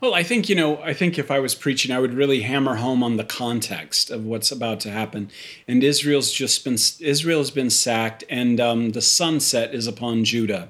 Well, 0.01 0.15
I 0.15 0.23
think, 0.23 0.49
you 0.49 0.55
know, 0.55 0.79
I 0.79 0.93
think 0.93 1.19
if 1.19 1.31
I 1.31 1.39
was 1.39 1.55
preaching, 1.55 1.91
I 1.95 1.99
would 2.01 2.15
really 2.15 2.43
hammer 2.43 2.77
home 2.77 3.03
on 3.03 3.17
the 3.17 3.25
context 3.25 4.11
of 4.11 4.25
what's 4.25 4.51
about 4.51 4.81
to 4.81 4.91
happen. 4.91 5.31
And 5.67 5.83
Israel's 5.83 6.33
just 6.33 6.65
been, 6.65 6.75
Israel 7.01 7.39
has 7.39 7.51
been 7.51 7.71
sacked, 7.71 8.25
and 8.29 8.61
um, 8.61 8.91
the 8.91 9.03
sunset 9.03 9.75
is 9.75 9.87
upon 9.87 10.25
Judah. 10.25 10.69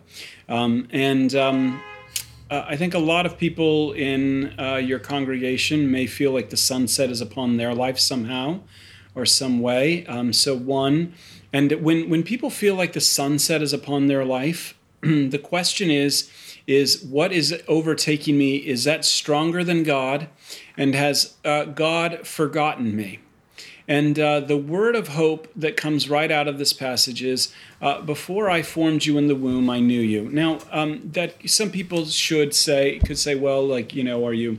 Um, 0.48 0.88
and 0.90 1.34
um, 1.34 1.80
uh, 2.50 2.64
I 2.66 2.76
think 2.76 2.94
a 2.94 2.98
lot 2.98 3.26
of 3.26 3.38
people 3.38 3.92
in 3.92 4.54
uh, 4.58 4.76
your 4.76 4.98
congregation 4.98 5.90
may 5.90 6.06
feel 6.06 6.32
like 6.32 6.50
the 6.50 6.56
sunset 6.56 7.10
is 7.10 7.20
upon 7.20 7.56
their 7.56 7.74
life 7.74 7.98
somehow 7.98 8.60
or 9.14 9.26
some 9.26 9.60
way. 9.60 10.06
Um, 10.06 10.32
so, 10.32 10.56
one, 10.56 11.14
and 11.52 11.72
when, 11.82 12.08
when 12.08 12.22
people 12.22 12.50
feel 12.50 12.74
like 12.74 12.92
the 12.92 13.00
sunset 13.00 13.62
is 13.62 13.72
upon 13.72 14.06
their 14.06 14.24
life, 14.24 14.78
the 15.00 15.40
question 15.42 15.90
is, 15.90 16.30
is 16.66 17.02
what 17.02 17.32
is 17.32 17.62
overtaking 17.68 18.36
me? 18.36 18.56
Is 18.56 18.84
that 18.84 19.04
stronger 19.04 19.64
than 19.64 19.82
God? 19.82 20.28
And 20.76 20.94
has 20.94 21.36
uh, 21.44 21.64
God 21.64 22.26
forgotten 22.26 22.94
me? 22.94 23.20
And 23.88 24.18
uh, 24.18 24.40
the 24.40 24.56
word 24.56 24.96
of 24.96 25.08
hope 25.08 25.48
that 25.54 25.76
comes 25.76 26.10
right 26.10 26.30
out 26.30 26.48
of 26.48 26.58
this 26.58 26.72
passage 26.72 27.22
is 27.22 27.52
uh, 27.80 28.00
Before 28.00 28.50
I 28.50 28.62
formed 28.62 29.06
you 29.06 29.16
in 29.18 29.28
the 29.28 29.36
womb, 29.36 29.70
I 29.70 29.80
knew 29.80 30.00
you. 30.00 30.28
Now, 30.30 30.58
um, 30.72 31.02
that 31.12 31.48
some 31.48 31.70
people 31.70 32.04
should 32.06 32.54
say, 32.54 32.98
could 33.04 33.18
say, 33.18 33.34
well, 33.34 33.64
like, 33.64 33.94
you 33.94 34.02
know, 34.02 34.26
are 34.26 34.34
you, 34.34 34.58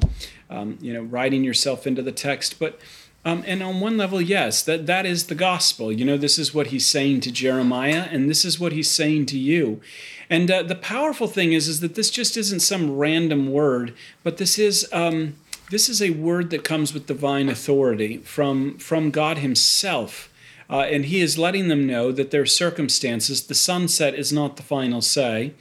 um, 0.49 0.77
you 0.81 0.93
know, 0.93 1.01
writing 1.01 1.43
yourself 1.43 1.85
into 1.85 2.01
the 2.01 2.11
text? 2.11 2.57
But 2.59 2.79
um, 3.27 3.43
and 3.45 3.61
on 3.61 3.81
one 3.81 3.97
level, 3.97 4.21
yes, 4.21 4.63
that, 4.63 4.85
that 4.85 5.05
is 5.05 5.27
the 5.27 5.35
gospel. 5.35 5.91
You 5.91 6.05
know, 6.05 6.15
this 6.15 6.39
is 6.39 6.53
what 6.53 6.67
he's 6.67 6.85
saying 6.85 7.19
to 7.21 7.31
Jeremiah, 7.31 8.07
and 8.09 8.29
this 8.29 8.45
is 8.45 8.57
what 8.57 8.71
he's 8.71 8.89
saying 8.89 9.25
to 9.25 9.37
you. 9.37 9.81
And 10.29 10.49
uh, 10.49 10.63
the 10.63 10.75
powerful 10.75 11.27
thing 11.27 11.51
is, 11.51 11.67
is 11.67 11.81
that 11.81 11.95
this 11.95 12.09
just 12.09 12.37
isn't 12.37 12.61
some 12.61 12.95
random 12.95 13.51
word, 13.51 13.93
but 14.23 14.37
this 14.37 14.57
is 14.57 14.87
um, 14.93 15.35
this 15.69 15.89
is 15.89 16.01
a 16.01 16.11
word 16.11 16.49
that 16.49 16.63
comes 16.63 16.93
with 16.93 17.07
divine 17.07 17.49
authority 17.49 18.17
from 18.19 18.77
from 18.77 19.11
God 19.11 19.37
Himself. 19.39 20.29
Uh, 20.69 20.81
and 20.81 21.05
he 21.05 21.21
is 21.21 21.37
letting 21.37 21.69
them 21.69 21.87
know 21.87 22.11
that 22.11 22.29
their 22.31 22.45
circumstances, 22.45 23.43
the 23.43 23.55
sunset 23.55 24.13
is 24.13 24.33
not 24.33 24.57
the 24.57 24.63
final 24.63 25.01
say, 25.01 25.53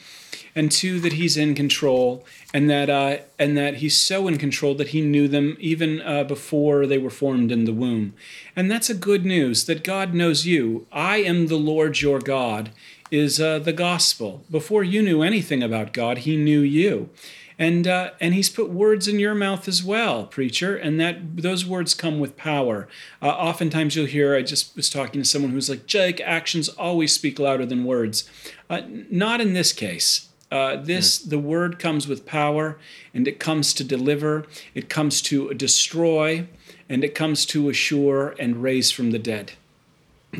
and 0.53 0.73
two, 0.73 0.99
that 0.99 1.13
he's 1.13 1.37
in 1.37 1.55
control, 1.55 2.25
and 2.53 2.69
that 2.69 2.91
uh, 2.91 3.19
and 3.39 3.57
that 3.57 3.77
he's 3.77 3.97
so 3.97 4.27
in 4.27 4.39
control 4.39 4.75
that 4.75 4.89
he 4.89 5.01
knew 5.01 5.29
them 5.29 5.57
even 5.61 6.01
uh, 6.01 6.25
before 6.25 6.87
they 6.87 6.99
were 6.99 7.11
formed 7.11 7.53
in 7.53 7.67
the 7.67 7.73
womb, 7.73 8.15
and 8.57 8.71
that's 8.71 8.91
a 8.91 8.95
good 8.95 9.25
news 9.25 9.67
that 9.67 9.85
God 9.85 10.15
knows 10.15 10.47
you. 10.47 10.87
I 10.91 11.19
am 11.19 11.47
the 11.47 11.57
Lord 11.57 12.01
your 12.01 12.19
God, 12.19 12.71
is 13.11 13.41
uh, 13.41 13.59
the 13.59 13.73
gospel. 13.73 14.43
Before 14.51 14.83
you 14.83 15.03
knew 15.03 15.23
anything 15.23 15.63
about 15.63 15.93
God, 15.93 16.19
He 16.19 16.37
knew 16.37 16.61
you. 16.61 17.11
And, 17.59 17.87
uh, 17.87 18.11
and 18.21 18.35
he's 18.35 18.51
put 18.51 18.69
words 18.69 19.09
in 19.09 19.19
your 19.19 19.35
mouth 19.35 19.67
as 19.67 19.83
well, 19.83 20.27
preacher, 20.27 20.77
and 20.77 21.01
that 21.01 21.39
those 21.39 21.65
words 21.65 21.95
come 21.95 22.19
with 22.19 22.37
power. 22.37 22.87
Uh, 23.23 23.29
oftentimes 23.29 23.97
you'll 23.97 24.07
hear, 24.07 24.35
I 24.35 24.43
just 24.43 24.77
was 24.77 24.91
talking 24.91 25.23
to 25.23 25.29
someone 25.29 25.53
who's 25.53 25.71
like, 25.71 25.87
Jake, 25.87 26.21
actions 26.21 26.69
always 26.69 27.13
speak 27.13 27.39
louder 27.39 27.65
than 27.65 27.85
words. 27.85 28.29
Uh, 28.69 28.83
not 29.11 29.41
in 29.41 29.55
this 29.55 29.73
case. 29.73 30.29
Uh, 30.53 30.77
this 30.77 31.19
mm. 31.19 31.31
the 31.31 31.39
word 31.39 31.79
comes 31.79 32.07
with 32.07 32.25
power 32.25 32.79
and 33.13 33.27
it 33.27 33.41
comes 33.41 33.75
to 33.75 33.83
deliver 33.83 34.47
it 34.77 34.89
comes 34.89 35.21
to 35.21 35.53
destroy 35.55 36.47
and 36.89 37.03
it 37.03 37.17
comes 37.17 37.45
to 37.45 37.69
assure 37.69 38.33
and 38.39 38.63
raise 38.63 38.93
from 38.93 39.11
the 39.11 39.19
dead 39.19 39.55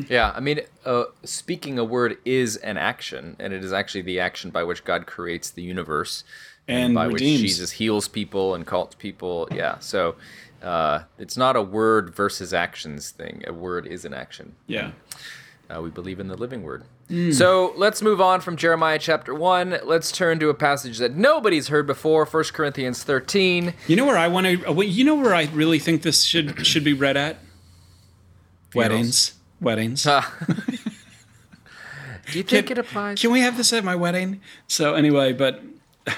yeah, 0.09 0.31
I 0.35 0.39
mean, 0.39 0.61
uh, 0.85 1.05
speaking 1.23 1.79
a 1.79 1.83
word 1.83 2.17
is 2.25 2.57
an 2.57 2.77
action, 2.77 3.35
and 3.39 3.53
it 3.53 3.63
is 3.63 3.73
actually 3.73 4.01
the 4.01 4.19
action 4.19 4.51
by 4.51 4.63
which 4.63 4.83
God 4.83 5.05
creates 5.07 5.49
the 5.49 5.63
universe, 5.63 6.23
and, 6.67 6.93
by 6.95 7.05
redeems. 7.05 7.41
which 7.41 7.51
Jesus 7.51 7.71
heals 7.71 8.07
people 8.07 8.55
and 8.55 8.65
calls 8.65 8.95
people. 8.95 9.47
Yeah, 9.51 9.79
so 9.79 10.15
uh, 10.61 11.03
it's 11.17 11.37
not 11.37 11.55
a 11.55 11.61
word 11.61 12.13
versus 12.13 12.53
actions 12.53 13.11
thing. 13.11 13.43
A 13.47 13.53
word 13.53 13.87
is 13.87 14.05
an 14.05 14.13
action. 14.13 14.55
Yeah. 14.67 14.91
Uh, 15.69 15.81
we 15.81 15.89
believe 15.89 16.19
in 16.19 16.29
the 16.29 16.37
living 16.37 16.63
word. 16.63 16.85
Mm. 17.09 17.33
So 17.33 17.73
let's 17.75 18.01
move 18.01 18.21
on 18.21 18.39
from 18.39 18.55
Jeremiah 18.55 18.99
chapter 18.99 19.35
1. 19.35 19.79
Let's 19.83 20.13
turn 20.13 20.39
to 20.39 20.47
a 20.47 20.53
passage 20.53 20.97
that 20.99 21.15
nobody's 21.15 21.67
heard 21.67 21.85
before, 21.85 22.25
1 22.25 22.43
Corinthians 22.53 23.03
13. 23.03 23.73
You 23.87 23.95
know 23.97 24.05
where 24.05 24.17
I 24.17 24.29
want 24.29 24.47
to 24.47 24.85
you 24.85 25.03
know 25.03 25.15
where 25.15 25.35
I 25.35 25.43
really 25.53 25.79
think 25.79 26.03
this 26.03 26.23
should 26.23 26.65
should 26.65 26.85
be 26.85 26.93
read 26.93 27.17
at? 27.17 27.37
Weddings 28.73 29.37
weddings. 29.61 30.03
Do 32.31 32.37
you 32.37 32.43
think 32.43 32.67
can, 32.67 32.77
it 32.77 32.79
applies? 32.79 33.21
Can 33.21 33.31
we 33.31 33.39
have 33.41 33.57
this 33.57 33.71
at 33.71 33.83
my 33.83 33.95
wedding? 33.95 34.41
So 34.67 34.95
anyway, 34.95 35.33
but 35.33 35.61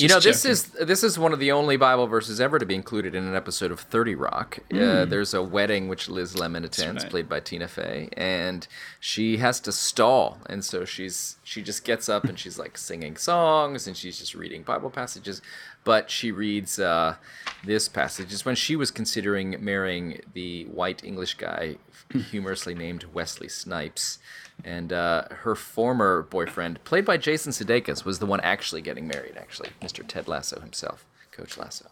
you 0.00 0.08
know, 0.08 0.20
this 0.20 0.44
is 0.44 0.64
this 0.64 1.02
is 1.02 1.18
one 1.18 1.32
of 1.32 1.38
the 1.38 1.52
only 1.52 1.76
Bible 1.76 2.06
verses 2.06 2.40
ever 2.40 2.58
to 2.58 2.66
be 2.66 2.74
included 2.74 3.14
in 3.14 3.24
an 3.24 3.34
episode 3.34 3.70
of 3.70 3.80
Thirty 3.80 4.14
Rock. 4.14 4.58
Mm. 4.70 4.80
Uh, 4.80 5.04
hmm. 5.04 5.10
there's 5.10 5.34
a 5.34 5.42
wedding 5.42 5.88
which 5.88 6.08
Liz 6.08 6.38
Lemon 6.38 6.64
attends, 6.64 7.04
right. 7.04 7.10
played 7.10 7.28
by 7.28 7.40
Tina 7.40 7.68
Fey, 7.68 8.08
and 8.16 8.66
she 9.00 9.38
has 9.38 9.60
to 9.60 9.72
stall, 9.72 10.38
and 10.46 10.64
so 10.64 10.84
she's 10.84 11.37
she 11.48 11.62
just 11.62 11.82
gets 11.82 12.10
up 12.10 12.24
and 12.24 12.38
she's 12.38 12.58
like 12.58 12.76
singing 12.76 13.16
songs 13.16 13.86
and 13.86 13.96
she's 13.96 14.18
just 14.18 14.34
reading 14.34 14.62
Bible 14.62 14.90
passages, 14.90 15.40
but 15.82 16.10
she 16.10 16.30
reads 16.30 16.78
uh, 16.78 17.16
this 17.64 17.88
passage. 17.88 18.34
It's 18.34 18.44
when 18.44 18.54
she 18.54 18.76
was 18.76 18.90
considering 18.90 19.56
marrying 19.58 20.20
the 20.34 20.64
white 20.66 21.02
English 21.02 21.34
guy, 21.38 21.76
humorously 22.30 22.74
named 22.74 23.04
Wesley 23.14 23.48
Snipes 23.48 24.18
and 24.62 24.92
uh, 24.92 25.24
her 25.30 25.54
former 25.54 26.20
boyfriend, 26.24 26.84
played 26.84 27.06
by 27.06 27.16
Jason 27.16 27.52
Sudeikis, 27.52 28.04
was 28.04 28.18
the 28.18 28.26
one 28.26 28.40
actually 28.40 28.82
getting 28.82 29.08
married. 29.08 29.38
Actually, 29.38 29.70
Mr. 29.80 30.06
Ted 30.06 30.28
Lasso 30.28 30.60
himself, 30.60 31.06
Coach 31.32 31.56
Lasso. 31.56 31.86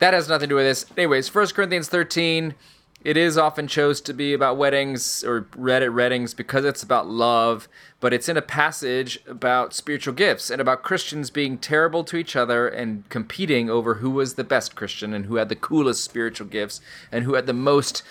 That 0.00 0.14
has 0.14 0.28
nothing 0.28 0.48
to 0.48 0.52
do 0.54 0.56
with 0.56 0.64
this. 0.64 0.84
Anyways, 0.96 1.32
1 1.32 1.46
Corinthians 1.48 1.88
13. 1.88 2.56
It 3.04 3.16
is 3.16 3.38
often 3.38 3.68
chose 3.68 4.00
to 4.02 4.12
be 4.12 4.34
about 4.34 4.56
weddings 4.56 5.22
or 5.22 5.46
read 5.56 5.84
at 5.84 5.94
weddings 5.94 6.34
because 6.34 6.64
it's 6.64 6.82
about 6.82 7.06
love, 7.06 7.68
but 8.00 8.12
it's 8.12 8.28
in 8.28 8.36
a 8.36 8.42
passage 8.42 9.20
about 9.26 9.72
spiritual 9.72 10.14
gifts 10.14 10.50
and 10.50 10.60
about 10.60 10.82
Christians 10.82 11.30
being 11.30 11.58
terrible 11.58 12.02
to 12.04 12.16
each 12.16 12.34
other 12.34 12.66
and 12.66 13.08
competing 13.08 13.70
over 13.70 13.94
who 13.94 14.10
was 14.10 14.34
the 14.34 14.42
best 14.42 14.74
Christian 14.74 15.14
and 15.14 15.26
who 15.26 15.36
had 15.36 15.48
the 15.48 15.54
coolest 15.54 16.02
spiritual 16.02 16.48
gifts 16.48 16.80
and 17.12 17.24
who 17.24 17.34
had 17.34 17.46
the 17.46 17.52
most 17.52 18.02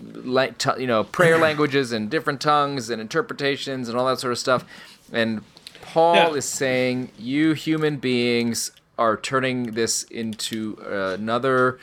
you 0.00 0.86
know 0.86 1.04
prayer 1.04 1.38
languages 1.46 1.92
and 1.92 2.10
different 2.10 2.40
tongues 2.40 2.90
and 2.90 3.00
interpretations 3.00 3.88
and 3.88 3.98
all 3.98 4.06
that 4.06 4.18
sort 4.18 4.32
of 4.32 4.38
stuff 4.38 4.64
and 5.12 5.42
paul 5.82 6.14
yeah. 6.14 6.32
is 6.32 6.46
saying 6.46 7.10
you 7.18 7.52
human 7.52 7.96
beings 7.98 8.70
are 8.98 9.16
turning 9.16 9.72
this 9.72 10.04
into 10.04 10.76
another 10.86 11.78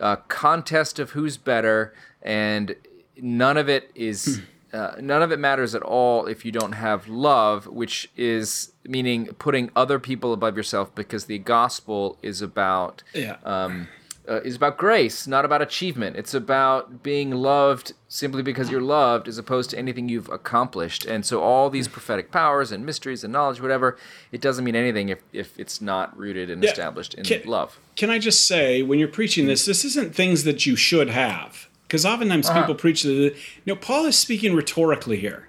uh, 0.00 0.16
contest 0.28 0.98
of 0.98 1.10
who's 1.10 1.36
better 1.36 1.94
and 2.22 2.74
none 3.16 3.56
of 3.56 3.68
it 3.68 3.90
is 3.94 4.38
hmm. 4.72 4.76
uh, 4.76 4.92
none 5.00 5.22
of 5.22 5.30
it 5.30 5.38
matters 5.38 5.74
at 5.74 5.82
all 5.82 6.26
if 6.26 6.44
you 6.44 6.52
don't 6.52 6.72
have 6.72 7.08
love 7.08 7.66
which 7.66 8.10
is 8.16 8.72
meaning 8.84 9.26
putting 9.38 9.70
other 9.76 9.98
people 9.98 10.32
above 10.32 10.56
yourself 10.56 10.94
because 10.94 11.26
the 11.26 11.38
gospel 11.38 12.18
is 12.22 12.42
about 12.42 13.02
yeah. 13.14 13.36
um, 13.44 13.88
uh, 14.28 14.40
is 14.42 14.56
about 14.56 14.78
grace, 14.78 15.26
not 15.26 15.44
about 15.44 15.62
achievement. 15.62 16.16
It's 16.16 16.34
about 16.34 17.02
being 17.02 17.30
loved 17.30 17.94
simply 18.08 18.42
because 18.42 18.70
you're 18.70 18.80
loved, 18.80 19.28
as 19.28 19.38
opposed 19.38 19.70
to 19.70 19.78
anything 19.78 20.08
you've 20.08 20.28
accomplished. 20.28 21.04
And 21.04 21.24
so, 21.24 21.42
all 21.42 21.70
these 21.70 21.88
prophetic 21.88 22.30
powers 22.30 22.70
and 22.72 22.84
mysteries 22.84 23.24
and 23.24 23.32
knowledge, 23.32 23.60
whatever, 23.60 23.98
it 24.30 24.40
doesn't 24.40 24.64
mean 24.64 24.76
anything 24.76 25.08
if, 25.08 25.22
if 25.32 25.58
it's 25.58 25.80
not 25.80 26.16
rooted 26.16 26.50
and 26.50 26.62
yeah. 26.62 26.70
established 26.70 27.14
in 27.14 27.24
can, 27.24 27.42
love. 27.44 27.78
Can 27.96 28.10
I 28.10 28.18
just 28.18 28.46
say, 28.46 28.82
when 28.82 28.98
you're 28.98 29.08
preaching 29.08 29.46
this, 29.46 29.64
this 29.64 29.84
isn't 29.84 30.14
things 30.14 30.44
that 30.44 30.66
you 30.66 30.76
should 30.76 31.10
have. 31.10 31.68
Because 31.82 32.06
oftentimes 32.06 32.48
uh-huh. 32.48 32.60
people 32.60 32.74
preach 32.76 33.02
the. 33.02 33.10
You 33.10 33.34
know, 33.66 33.76
Paul 33.76 34.06
is 34.06 34.16
speaking 34.16 34.54
rhetorically 34.54 35.16
here. 35.16 35.48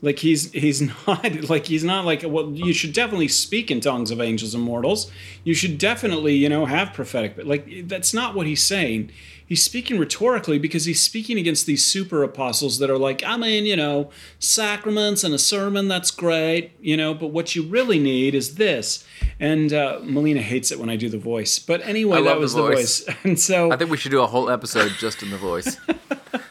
Like 0.00 0.20
he's 0.20 0.52
he's 0.52 0.80
not 1.06 1.48
like 1.48 1.66
he's 1.66 1.84
not 1.84 2.04
like 2.04 2.22
well 2.24 2.50
you 2.50 2.72
should 2.72 2.92
definitely 2.92 3.28
speak 3.28 3.70
in 3.70 3.80
tongues 3.80 4.10
of 4.10 4.20
angels 4.20 4.54
and 4.54 4.62
mortals. 4.62 5.10
You 5.44 5.54
should 5.54 5.78
definitely 5.78 6.34
you 6.34 6.48
know 6.48 6.66
have 6.66 6.92
prophetic 6.92 7.36
but 7.36 7.46
like 7.46 7.88
that's 7.88 8.14
not 8.14 8.34
what 8.34 8.46
he's 8.46 8.62
saying. 8.62 9.10
He's 9.44 9.62
speaking 9.62 9.98
rhetorically 9.98 10.58
because 10.58 10.84
he's 10.84 11.02
speaking 11.02 11.38
against 11.38 11.64
these 11.64 11.84
super 11.84 12.22
apostles 12.22 12.78
that 12.80 12.90
are 12.90 12.98
like 12.98 13.24
I 13.24 13.36
mean 13.36 13.64
you 13.64 13.76
know 13.76 14.10
sacraments 14.38 15.24
and 15.24 15.34
a 15.34 15.38
sermon 15.38 15.88
that's 15.88 16.10
great 16.10 16.72
you 16.80 16.96
know 16.96 17.14
but 17.14 17.28
what 17.28 17.56
you 17.56 17.62
really 17.64 17.98
need 17.98 18.34
is 18.34 18.54
this. 18.54 19.04
And 19.40 19.72
uh, 19.72 20.00
Melina 20.02 20.42
hates 20.42 20.72
it 20.72 20.80
when 20.80 20.90
I 20.90 20.96
do 20.96 21.08
the 21.08 21.18
voice. 21.18 21.60
But 21.60 21.80
anyway, 21.86 22.22
that 22.22 22.38
was 22.40 22.54
the 22.54 22.62
voice. 22.62 23.00
the 23.04 23.12
voice. 23.12 23.18
And 23.24 23.40
so 23.40 23.72
I 23.72 23.76
think 23.76 23.90
we 23.90 23.96
should 23.96 24.10
do 24.10 24.20
a 24.20 24.26
whole 24.26 24.50
episode 24.50 24.92
just 24.98 25.22
in 25.22 25.30
the 25.30 25.38
voice. 25.38 25.76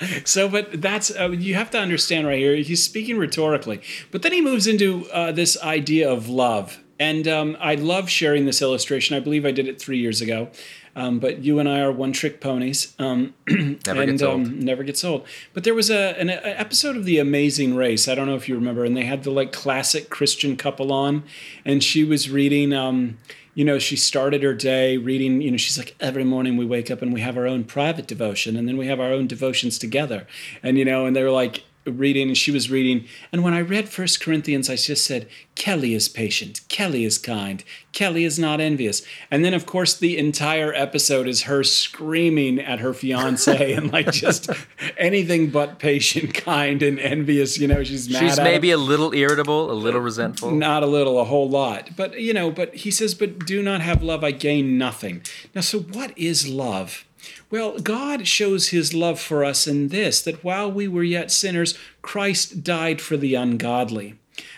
so, 0.24 0.48
but 0.48 0.80
that's 0.80 1.10
uh, 1.16 1.30
you 1.30 1.54
have 1.54 1.70
to 1.70 1.78
understand 1.78 2.26
right 2.26 2.38
here. 2.38 2.56
He's 2.56 2.82
speaking 2.82 3.18
rhetorically, 3.18 3.80
but 4.10 4.22
then 4.22 4.32
he 4.32 4.40
moves 4.40 4.66
into 4.66 5.08
uh, 5.10 5.32
this 5.32 5.60
idea 5.62 6.10
of 6.10 6.28
love, 6.28 6.78
and 6.98 7.26
um, 7.28 7.56
I 7.60 7.74
love 7.74 8.08
sharing 8.08 8.46
this 8.46 8.62
illustration. 8.62 9.16
I 9.16 9.20
believe 9.20 9.44
I 9.44 9.50
did 9.50 9.68
it 9.68 9.80
three 9.80 9.98
years 9.98 10.20
ago, 10.20 10.48
um, 10.96 11.18
but 11.18 11.44
you 11.44 11.58
and 11.58 11.68
I 11.68 11.80
are 11.80 11.92
one 11.92 12.12
trick 12.12 12.40
ponies. 12.40 12.94
Um, 12.98 13.34
never 13.48 14.02
and, 14.02 14.10
gets 14.12 14.22
old. 14.22 14.46
Um, 14.46 14.60
never 14.60 14.82
gets 14.82 15.04
old. 15.04 15.26
But 15.52 15.64
there 15.64 15.74
was 15.74 15.90
a, 15.90 16.18
an 16.18 16.30
a 16.30 16.34
episode 16.34 16.96
of 16.96 17.04
The 17.04 17.18
Amazing 17.18 17.76
Race. 17.76 18.08
I 18.08 18.14
don't 18.14 18.26
know 18.26 18.36
if 18.36 18.48
you 18.48 18.54
remember, 18.54 18.84
and 18.84 18.96
they 18.96 19.04
had 19.04 19.24
the 19.24 19.30
like 19.30 19.52
classic 19.52 20.10
Christian 20.10 20.56
couple 20.56 20.92
on, 20.92 21.24
and 21.64 21.84
she 21.84 22.04
was 22.04 22.30
reading 22.30 22.72
um, 22.72 23.18
you 23.54 23.64
know, 23.64 23.78
she 23.78 23.96
started 23.96 24.42
her 24.42 24.54
day 24.54 24.96
reading, 24.96 25.40
you 25.40 25.50
know, 25.50 25.56
she's 25.56 25.78
like, 25.78 25.96
every 26.00 26.24
morning 26.24 26.56
we 26.56 26.64
wake 26.64 26.90
up 26.90 27.02
and 27.02 27.12
we 27.12 27.20
have 27.20 27.36
our 27.36 27.46
own 27.46 27.64
private 27.64 28.06
devotion 28.06 28.56
and 28.56 28.68
then 28.68 28.76
we 28.76 28.86
have 28.86 29.00
our 29.00 29.12
own 29.12 29.26
devotions 29.26 29.78
together. 29.78 30.26
And, 30.62 30.78
you 30.78 30.84
know, 30.84 31.06
and 31.06 31.16
they 31.16 31.22
were 31.22 31.30
like, 31.30 31.64
reading 31.86 32.28
and 32.28 32.36
she 32.36 32.50
was 32.50 32.70
reading. 32.70 33.06
And 33.32 33.42
when 33.42 33.54
i 33.54 33.60
read 33.60 33.88
first 33.88 34.20
corinthians 34.20 34.68
i 34.68 34.76
just 34.76 35.04
said 35.04 35.28
kelly 35.54 35.94
is 35.94 36.08
patient. 36.08 36.60
Kelly 36.68 37.04
is 37.04 37.18
kind. 37.18 37.62
Kelly 37.92 38.24
is 38.24 38.38
not 38.38 38.60
envious. 38.60 39.02
And 39.30 39.44
then 39.44 39.52
of 39.52 39.66
course 39.66 39.96
the 39.96 40.16
entire 40.16 40.72
episode 40.72 41.26
is 41.26 41.42
her 41.42 41.62
screaming 41.64 42.58
at 42.58 42.80
her 42.80 42.94
fiance 42.94 43.72
and 43.74 43.92
like 43.92 44.10
just 44.12 44.48
anything 44.96 45.50
but 45.50 45.78
patient 45.78 46.34
kind 46.34 46.82
and 46.82 46.98
envious. 46.98 47.58
You 47.58 47.68
know 47.68 47.82
she's 47.84 48.08
mad 48.08 48.20
she's 48.20 48.38
maybe 48.38 48.70
him. 48.70 48.80
a 48.80 48.82
little 48.82 49.12
irritable 49.12 49.70
a 49.70 49.74
little 49.74 50.00
resentful. 50.00 50.50
Not 50.50 50.82
a 50.82 50.86
little 50.86 51.18
a 51.20 51.24
whole 51.24 51.48
lot. 51.48 51.90
But 51.96 52.20
you 52.20 52.32
know 52.32 52.50
but 52.50 52.74
he 52.74 52.90
says 52.90 53.14
but 53.14 53.46
do 53.46 53.62
not 53.62 53.80
have 53.80 54.02
love 54.02 54.24
i 54.24 54.30
gain 54.30 54.78
nothing. 54.78 55.22
Now 55.54 55.60
so 55.60 55.80
what 55.80 56.16
is 56.16 56.48
love 56.48 57.04
well, 57.50 57.78
God 57.78 58.26
shows 58.26 58.68
his 58.68 58.94
love 58.94 59.20
for 59.20 59.44
us 59.44 59.66
in 59.66 59.88
this 59.88 60.22
that 60.22 60.44
while 60.44 60.70
we 60.70 60.86
were 60.86 61.02
yet 61.02 61.30
sinners, 61.30 61.76
Christ 62.02 62.62
died 62.62 63.00
for 63.00 63.16
the 63.16 63.34
ungodly. 63.34 64.16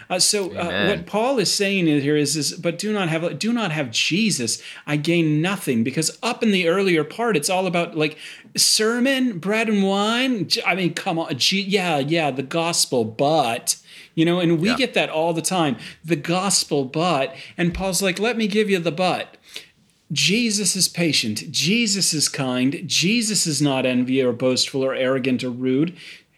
Uh, 0.08 0.18
so 0.18 0.52
uh, 0.52 0.88
what 0.88 1.06
Paul 1.06 1.38
is 1.38 1.52
saying 1.52 1.86
here 1.86 2.16
is, 2.16 2.36
is, 2.36 2.52
but 2.52 2.78
do 2.78 2.92
not 2.92 3.08
have 3.08 3.38
do 3.38 3.52
not 3.52 3.72
have 3.72 3.90
Jesus. 3.90 4.62
I 4.86 4.96
gain 4.96 5.40
nothing 5.40 5.82
because 5.82 6.18
up 6.22 6.42
in 6.42 6.52
the 6.52 6.68
earlier 6.68 7.02
part, 7.02 7.36
it's 7.36 7.50
all 7.50 7.66
about 7.66 7.96
like 7.96 8.18
sermon, 8.56 9.38
bread 9.38 9.68
and 9.68 9.82
wine. 9.82 10.48
I 10.66 10.74
mean, 10.74 10.94
come 10.94 11.18
on, 11.18 11.34
yeah, 11.50 11.98
yeah, 11.98 12.30
the 12.30 12.42
gospel, 12.42 13.04
but 13.04 13.76
you 14.14 14.24
know, 14.24 14.40
and 14.40 14.60
we 14.60 14.68
yeah. 14.68 14.76
get 14.76 14.94
that 14.94 15.08
all 15.08 15.32
the 15.32 15.42
time, 15.42 15.76
the 16.04 16.16
gospel, 16.16 16.84
but, 16.84 17.34
and 17.56 17.72
Paul's 17.72 18.02
like, 18.02 18.18
let 18.18 18.36
me 18.36 18.46
give 18.46 18.68
you 18.68 18.78
the 18.78 18.92
but. 18.92 19.36
Jesus 20.12 20.76
is 20.76 20.88
patient. 20.88 21.50
Jesus 21.50 22.12
is 22.12 22.28
kind. 22.28 22.82
Jesus 22.86 23.46
is 23.46 23.62
not 23.62 23.86
envy 23.86 24.22
or 24.22 24.32
boastful 24.32 24.84
or 24.84 24.94
arrogant 24.94 25.42
or 25.42 25.50
rude. 25.50 25.96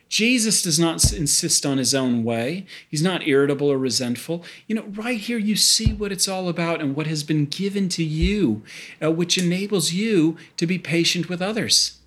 Jesus 0.08 0.62
does 0.62 0.78
not 0.78 1.12
insist 1.12 1.66
on 1.66 1.78
his 1.78 1.92
own 1.92 2.22
way. 2.22 2.66
He's 2.88 3.02
not 3.02 3.26
irritable 3.26 3.66
or 3.72 3.76
resentful. 3.76 4.44
You 4.68 4.76
know, 4.76 4.84
right 4.84 5.18
here 5.18 5.38
you 5.38 5.56
see 5.56 5.92
what 5.92 6.12
it's 6.12 6.28
all 6.28 6.48
about 6.48 6.80
and 6.80 6.94
what 6.94 7.08
has 7.08 7.24
been 7.24 7.46
given 7.46 7.88
to 7.88 8.04
you, 8.04 8.62
uh, 9.02 9.10
which 9.10 9.36
enables 9.36 9.92
you 9.92 10.36
to 10.56 10.68
be 10.68 10.78
patient 10.78 11.28
with 11.28 11.42
others. 11.42 11.98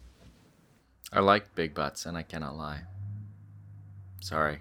I 1.11 1.19
like 1.19 1.53
big 1.53 1.73
butts, 1.73 2.05
and 2.05 2.17
I 2.17 2.23
cannot 2.23 2.55
lie. 2.55 2.83
Sorry. 4.21 4.59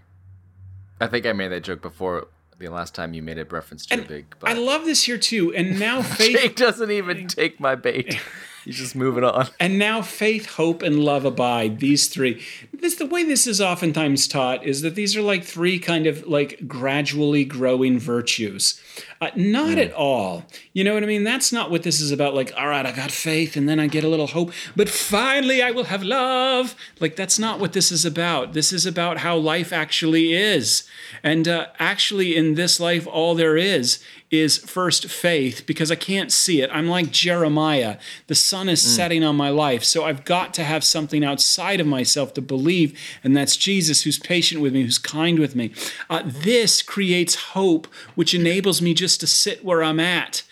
I 1.00 1.06
think 1.06 1.24
I 1.24 1.32
made 1.32 1.52
that 1.52 1.62
joke 1.62 1.82
before 1.82 2.26
the 2.58 2.68
last 2.68 2.94
time 2.94 3.12
you 3.14 3.22
made 3.22 3.38
a 3.38 3.44
reference 3.44 3.86
to 3.86 3.94
and 3.94 4.04
a 4.04 4.08
big 4.08 4.38
butt. 4.38 4.50
I 4.50 4.54
love 4.54 4.84
this 4.84 5.02
here 5.04 5.18
too. 5.18 5.54
And 5.54 5.78
now 5.78 6.02
Faith 6.02 6.36
Jake 6.40 6.56
doesn't 6.56 6.90
even 6.90 7.28
take 7.28 7.60
my 7.60 7.74
bait. 7.74 8.20
He's 8.66 8.78
just 8.78 8.96
moving 8.96 9.22
on. 9.22 9.48
And 9.60 9.78
now 9.78 10.02
faith, 10.02 10.46
hope, 10.56 10.82
and 10.82 10.98
love 10.98 11.24
abide. 11.24 11.78
These 11.78 12.08
three. 12.08 12.42
This 12.72 12.96
the 12.96 13.06
way 13.06 13.22
this 13.22 13.46
is 13.46 13.60
oftentimes 13.60 14.26
taught 14.26 14.66
is 14.66 14.82
that 14.82 14.96
these 14.96 15.16
are 15.16 15.22
like 15.22 15.44
three 15.44 15.78
kind 15.78 16.08
of 16.08 16.26
like 16.26 16.66
gradually 16.66 17.44
growing 17.44 18.00
virtues. 18.00 18.80
Uh, 19.20 19.30
not 19.36 19.76
mm. 19.76 19.84
at 19.84 19.92
all. 19.92 20.46
You 20.72 20.82
know 20.82 20.94
what 20.94 21.04
I 21.04 21.06
mean? 21.06 21.22
That's 21.22 21.52
not 21.52 21.70
what 21.70 21.84
this 21.84 22.00
is 22.00 22.10
about. 22.10 22.34
Like, 22.34 22.52
all 22.56 22.66
right, 22.66 22.84
I 22.84 22.90
got 22.90 23.12
faith, 23.12 23.56
and 23.56 23.68
then 23.68 23.78
I 23.78 23.86
get 23.86 24.02
a 24.02 24.08
little 24.08 24.26
hope, 24.26 24.52
but 24.74 24.88
finally 24.88 25.62
I 25.62 25.70
will 25.70 25.84
have 25.84 26.02
love. 26.02 26.74
Like, 26.98 27.14
that's 27.14 27.38
not 27.38 27.60
what 27.60 27.72
this 27.72 27.92
is 27.92 28.04
about. 28.04 28.52
This 28.52 28.72
is 28.72 28.84
about 28.84 29.18
how 29.18 29.36
life 29.36 29.72
actually 29.72 30.34
is. 30.34 30.88
And 31.22 31.46
uh, 31.46 31.68
actually, 31.78 32.36
in 32.36 32.54
this 32.54 32.80
life, 32.80 33.06
all 33.06 33.36
there 33.36 33.56
is 33.56 34.02
is 34.30 34.58
first 34.58 35.06
faith 35.06 35.64
because 35.66 35.90
I 35.90 35.94
can't 35.94 36.32
see 36.32 36.60
it. 36.60 36.70
I'm 36.72 36.88
like 36.88 37.10
Jeremiah. 37.10 37.98
The 38.26 38.34
sun 38.34 38.68
is 38.68 38.80
mm. 38.80 38.86
setting 38.86 39.24
on 39.24 39.36
my 39.36 39.50
life. 39.50 39.84
So 39.84 40.04
I've 40.04 40.24
got 40.24 40.52
to 40.54 40.64
have 40.64 40.82
something 40.82 41.24
outside 41.24 41.80
of 41.80 41.86
myself 41.86 42.34
to 42.34 42.42
believe, 42.42 42.98
and 43.22 43.36
that's 43.36 43.56
Jesus 43.56 44.02
who's 44.02 44.18
patient 44.18 44.60
with 44.60 44.72
me, 44.72 44.82
who's 44.82 44.98
kind 44.98 45.38
with 45.38 45.54
me. 45.54 45.72
Uh, 46.10 46.22
this 46.24 46.82
creates 46.82 47.34
hope, 47.34 47.86
which 48.14 48.34
enables 48.34 48.82
me 48.82 48.94
just 48.94 49.20
to 49.20 49.26
sit 49.26 49.64
where 49.64 49.82
I'm 49.82 50.00
at. 50.00 50.42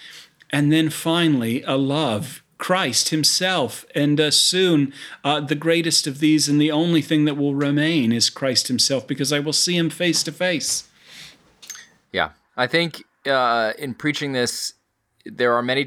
And 0.50 0.70
then 0.70 0.90
finally, 0.90 1.62
a 1.64 1.76
love. 1.76 2.40
Christ 2.56 3.08
Himself. 3.08 3.84
And 3.96 4.20
uh, 4.20 4.30
soon, 4.30 4.94
uh, 5.24 5.40
the 5.40 5.56
greatest 5.56 6.06
of 6.06 6.20
these 6.20 6.48
and 6.48 6.60
the 6.60 6.70
only 6.70 7.02
thing 7.02 7.24
that 7.24 7.37
will 7.37 7.54
remain 7.54 8.12
is 8.12 8.30
Christ 8.30 8.68
Himself 8.68 9.06
because 9.06 9.32
I 9.32 9.40
will 9.40 9.52
see 9.52 9.76
Him 9.76 9.90
face 9.90 10.22
to 10.22 10.32
face. 10.32 10.88
Yeah. 12.12 12.30
I 12.56 12.66
think 12.68 13.02
uh, 13.26 13.72
in 13.78 13.94
preaching 13.94 14.32
this, 14.32 14.74
there 15.24 15.54
are 15.54 15.62
many. 15.62 15.87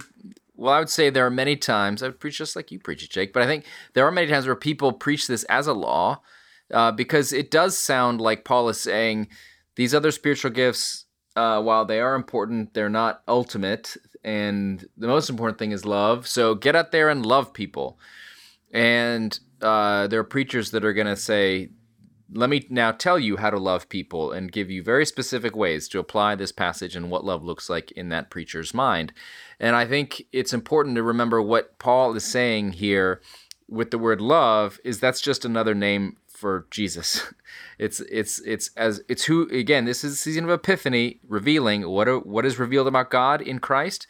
Well, 0.56 0.74
I 0.74 0.80
would 0.80 0.90
say 0.90 1.10
there 1.10 1.26
are 1.26 1.32
many 1.32 1.56
times 1.56 2.02
I 2.02 2.08
would 2.08 2.20
preach 2.20 2.40
just 2.40 2.56
like 2.56 2.72
you 2.72 2.80
preach 2.80 3.04
it, 3.04 3.12
Jake. 3.12 3.32
But 3.34 3.44
I 3.44 3.46
think 3.46 3.66
there 3.94 4.08
are 4.08 4.12
many 4.12 4.28
times 4.28 4.48
where 4.48 4.56
people 4.56 4.92
preach 4.92 5.28
this 5.28 5.44
as 5.44 5.68
a 5.68 5.74
law, 5.74 6.22
uh, 6.74 6.92
because 6.92 7.32
it 7.32 7.52
does 7.52 7.78
sound 7.78 8.20
like 8.20 8.44
Paul 8.44 8.70
is 8.70 8.80
saying 8.80 9.28
these 9.76 9.94
other 9.94 10.12
spiritual 10.12 10.52
gifts, 10.52 11.06
uh, 11.36 11.62
while 11.62 11.86
they 11.86 12.00
are 12.00 12.16
important, 12.16 12.74
they're 12.74 12.90
not 12.90 13.22
ultimate, 13.28 13.96
and 14.24 14.84
the 14.98 15.08
most 15.08 15.30
important 15.30 15.60
thing 15.60 15.72
is 15.72 15.86
love. 15.86 16.28
So 16.28 16.56
get 16.56 16.76
out 16.76 16.92
there 16.92 17.10
and 17.10 17.24
love 17.24 17.54
people. 17.54 18.00
And 18.74 19.40
uh, 19.62 20.08
there 20.08 20.20
are 20.20 20.26
preachers 20.26 20.72
that 20.72 20.84
are 20.84 20.94
going 20.94 21.08
to 21.08 21.16
say 21.16 21.70
let 22.34 22.50
me 22.50 22.66
now 22.70 22.92
tell 22.92 23.18
you 23.18 23.38
how 23.38 23.50
to 23.50 23.58
love 23.58 23.90
people 23.90 24.32
and 24.32 24.52
give 24.52 24.70
you 24.70 24.84
very 24.84 25.06
specific 25.06 25.56
ways 25.56 25.88
to 25.90 26.00
apply 26.00 26.36
this 26.36 26.52
passage 26.52 26.96
and 26.96 27.10
what 27.10 27.26
love 27.26 27.44
looks 27.44 27.70
like 27.70 27.92
in 27.92 28.10
that 28.10 28.30
preacher's 28.30 28.74
mind. 28.74 29.14
And 29.60 29.76
I 29.76 29.86
think 29.86 30.24
it's 30.32 30.54
important 30.54 30.96
to 30.96 31.04
remember 31.04 31.42
what 31.42 31.80
Paul 31.80 32.16
is 32.16 32.26
saying 32.26 32.74
here 32.74 33.22
with 33.70 33.92
the 33.92 33.98
word 33.98 34.22
love 34.22 34.80
is 34.84 35.00
that's 35.00 35.22
just 35.22 35.46
another 35.46 35.76
name 35.76 36.18
for 36.28 36.68
Jesus. 36.72 37.34
It's 37.80 38.00
it's 38.00 38.40
it's 38.40 38.72
as 38.76 39.04
it's 39.08 39.26
who 39.26 39.48
again, 39.50 39.86
this 39.86 40.04
is 40.04 40.14
a 40.14 40.16
season 40.16 40.46
of 40.46 40.50
epiphany 40.50 41.20
revealing 41.28 41.88
what 41.88 42.08
are, 42.08 42.18
what 42.18 42.44
is 42.44 42.58
revealed 42.58 42.88
about 42.88 43.12
God 43.12 43.40
in 43.40 43.60
Christ 43.60 44.08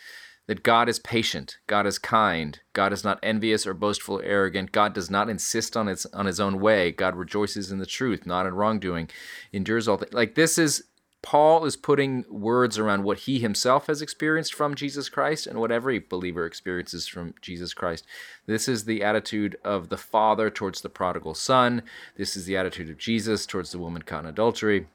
that 0.47 0.63
God 0.63 0.89
is 0.89 0.99
patient, 0.99 1.57
God 1.67 1.86
is 1.86 1.99
kind, 1.99 2.60
God 2.73 2.93
is 2.93 3.03
not 3.03 3.19
envious 3.21 3.67
or 3.67 3.73
boastful 3.73 4.19
or 4.19 4.23
arrogant, 4.23 4.71
God 4.71 4.93
does 4.93 5.12
not 5.12 5.29
insist 5.29 5.77
on 5.77 5.88
its 5.88 6.05
on 6.07 6.25
his 6.25 6.39
own 6.39 6.60
way, 6.60 6.91
God 6.91 7.15
rejoices 7.15 7.71
in 7.71 7.79
the 7.79 7.86
truth, 7.86 8.25
not 8.25 8.45
in 8.45 8.53
wrongdoing, 8.53 9.10
endures 9.53 9.88
all 9.88 9.97
things. 9.97 10.13
Like 10.13 10.36
this 10.36 10.57
is 10.57 10.83
Paul 11.21 11.65
is 11.65 11.75
putting 11.75 12.23
words 12.29 12.77
around 12.77 13.03
what 13.03 13.19
he 13.19 13.39
himself 13.39 13.88
has 13.88 14.01
experienced 14.01 14.53
from 14.53 14.75
Jesus 14.75 15.10
Christ 15.10 15.47
and 15.47 15.60
what 15.60 15.71
every 15.71 15.99
believer 15.99 16.45
experiences 16.45 17.07
from 17.07 17.33
Jesus 17.41 17.73
Christ. 17.73 18.05
This 18.45 18.67
is 18.67 18.86
the 18.86 19.03
attitude 19.03 19.57
of 19.63 19.89
the 19.89 19.97
Father 19.97 20.49
towards 20.49 20.81
the 20.81 20.89
prodigal 20.89 21.33
son. 21.33 21.81
This 22.15 22.38
is 22.38 22.45
the 22.45 22.55
attitude 22.55 22.89
of 22.89 22.97
Jesus 22.97 23.45
towards 23.45 23.71
the 23.71 23.79
woman 23.79 24.03
caught 24.03 24.23
in 24.23 24.29
adultery. 24.29 24.88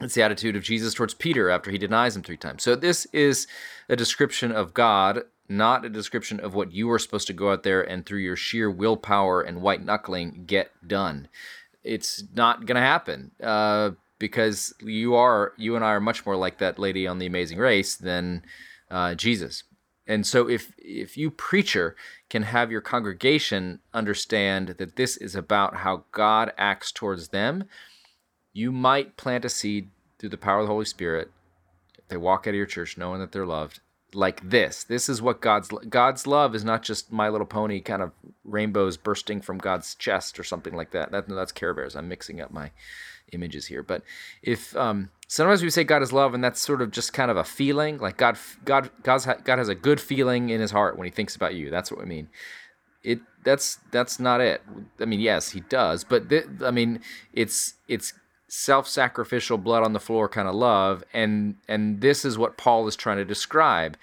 It's 0.00 0.14
the 0.14 0.22
attitude 0.22 0.54
of 0.54 0.62
Jesus 0.62 0.94
towards 0.94 1.14
Peter 1.14 1.50
after 1.50 1.70
he 1.70 1.78
denies 1.78 2.14
him 2.14 2.22
three 2.22 2.36
times. 2.36 2.62
So 2.62 2.76
this 2.76 3.06
is 3.12 3.48
a 3.88 3.96
description 3.96 4.52
of 4.52 4.72
God, 4.72 5.22
not 5.48 5.84
a 5.84 5.88
description 5.88 6.38
of 6.38 6.54
what 6.54 6.72
you 6.72 6.90
are 6.90 6.98
supposed 7.00 7.26
to 7.26 7.32
go 7.32 7.52
out 7.52 7.64
there 7.64 7.82
and 7.82 8.06
through 8.06 8.20
your 8.20 8.36
sheer 8.36 8.70
willpower 8.70 9.42
and 9.42 9.60
white 9.60 9.84
knuckling 9.84 10.44
get 10.46 10.70
done. 10.86 11.28
It's 11.82 12.22
not 12.34 12.66
going 12.66 12.76
to 12.76 12.80
happen 12.80 13.32
uh, 13.42 13.92
because 14.18 14.72
you 14.80 15.14
are 15.14 15.52
you 15.56 15.74
and 15.74 15.84
I 15.84 15.88
are 15.88 16.00
much 16.00 16.24
more 16.24 16.36
like 16.36 16.58
that 16.58 16.78
lady 16.78 17.06
on 17.06 17.18
the 17.18 17.26
Amazing 17.26 17.58
Race 17.58 17.96
than 17.96 18.44
uh, 18.90 19.14
Jesus. 19.14 19.64
And 20.06 20.26
so 20.26 20.48
if 20.48 20.72
if 20.78 21.16
you 21.16 21.30
preacher 21.30 21.96
can 22.30 22.42
have 22.44 22.70
your 22.70 22.80
congregation 22.80 23.80
understand 23.92 24.68
that 24.78 24.96
this 24.96 25.16
is 25.16 25.34
about 25.34 25.76
how 25.76 26.04
God 26.12 26.52
acts 26.56 26.92
towards 26.92 27.28
them 27.28 27.64
you 28.58 28.72
might 28.72 29.16
plant 29.16 29.44
a 29.44 29.48
seed 29.48 29.88
through 30.18 30.30
the 30.30 30.36
power 30.36 30.58
of 30.58 30.66
the 30.66 30.72
Holy 30.72 30.84
Spirit. 30.84 31.30
They 32.08 32.16
walk 32.16 32.46
out 32.46 32.50
of 32.50 32.56
your 32.56 32.66
church 32.66 32.98
knowing 32.98 33.20
that 33.20 33.30
they're 33.30 33.46
loved. 33.46 33.80
Like 34.14 34.48
this. 34.48 34.84
This 34.84 35.08
is 35.08 35.20
what 35.20 35.42
God's 35.42 35.68
God's 35.88 36.26
love 36.26 36.54
is 36.54 36.64
not 36.64 36.82
just 36.82 37.12
My 37.12 37.28
Little 37.28 37.46
Pony 37.46 37.80
kind 37.80 38.00
of 38.00 38.12
rainbows 38.42 38.96
bursting 38.96 39.42
from 39.42 39.58
God's 39.58 39.94
chest 39.94 40.40
or 40.40 40.44
something 40.44 40.74
like 40.74 40.92
that. 40.92 41.12
that 41.12 41.28
that's 41.28 41.52
Care 41.52 41.74
Bears. 41.74 41.94
I'm 41.94 42.08
mixing 42.08 42.40
up 42.40 42.50
my 42.50 42.70
images 43.32 43.66
here. 43.66 43.82
But 43.82 44.02
if 44.42 44.74
um, 44.74 45.10
sometimes 45.26 45.62
we 45.62 45.68
say 45.68 45.84
God 45.84 46.02
is 46.02 46.10
love, 46.10 46.32
and 46.32 46.42
that's 46.42 46.58
sort 46.58 46.80
of 46.80 46.90
just 46.90 47.12
kind 47.12 47.30
of 47.30 47.36
a 47.36 47.44
feeling, 47.44 47.98
like 47.98 48.16
God, 48.16 48.38
God, 48.64 48.90
God's, 49.02 49.26
God 49.26 49.58
has 49.58 49.68
a 49.68 49.74
good 49.74 50.00
feeling 50.00 50.48
in 50.48 50.62
His 50.62 50.70
heart 50.70 50.96
when 50.96 51.04
He 51.04 51.10
thinks 51.10 51.36
about 51.36 51.54
you. 51.54 51.68
That's 51.68 51.90
what 51.90 52.00
we 52.00 52.06
mean. 52.06 52.30
It 53.02 53.20
that's 53.44 53.78
that's 53.90 54.18
not 54.18 54.40
it. 54.40 54.62
I 54.98 55.04
mean, 55.04 55.20
yes, 55.20 55.50
He 55.50 55.60
does, 55.60 56.02
but 56.02 56.30
th- 56.30 56.46
I 56.64 56.70
mean, 56.70 57.00
it's 57.34 57.74
it's 57.88 58.14
self-sacrificial 58.48 59.58
blood 59.58 59.84
on 59.84 59.92
the 59.92 60.00
floor 60.00 60.28
kind 60.28 60.48
of 60.48 60.54
love 60.54 61.04
and 61.12 61.56
and 61.68 62.00
this 62.00 62.24
is 62.24 62.38
what 62.38 62.56
Paul 62.56 62.86
is 62.88 62.96
trying 62.96 63.18
to 63.18 63.24
describe 63.24 63.96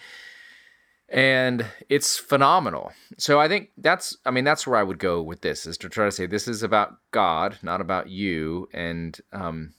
and 1.07 1.65
it's 1.87 2.17
phenomenal 2.17 2.91
so 3.19 3.39
i 3.39 3.47
think 3.47 3.69
that's 3.77 4.17
i 4.25 4.31
mean 4.31 4.43
that's 4.43 4.65
where 4.65 4.79
i 4.79 4.81
would 4.81 4.97
go 4.97 5.21
with 5.21 5.41
this 5.41 5.67
is 5.67 5.77
to 5.77 5.87
try 5.87 6.03
to 6.03 6.11
say 6.11 6.25
this 6.25 6.47
is 6.47 6.63
about 6.63 6.95
god 7.11 7.59
not 7.61 7.79
about 7.79 8.09
you 8.09 8.67
and 8.73 9.21
um 9.31 9.71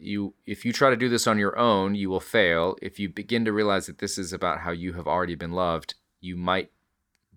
you 0.00 0.34
if 0.46 0.64
you 0.64 0.72
try 0.72 0.90
to 0.90 0.96
do 0.96 1.08
this 1.08 1.26
on 1.26 1.38
your 1.38 1.58
own, 1.58 1.94
you 1.94 2.10
will 2.10 2.20
fail. 2.20 2.76
If 2.80 2.98
you 2.98 3.08
begin 3.08 3.44
to 3.44 3.52
realize 3.52 3.86
that 3.86 3.98
this 3.98 4.18
is 4.18 4.32
about 4.32 4.60
how 4.60 4.70
you 4.70 4.94
have 4.94 5.06
already 5.06 5.34
been 5.34 5.52
loved, 5.52 5.94
you 6.20 6.36
might 6.36 6.70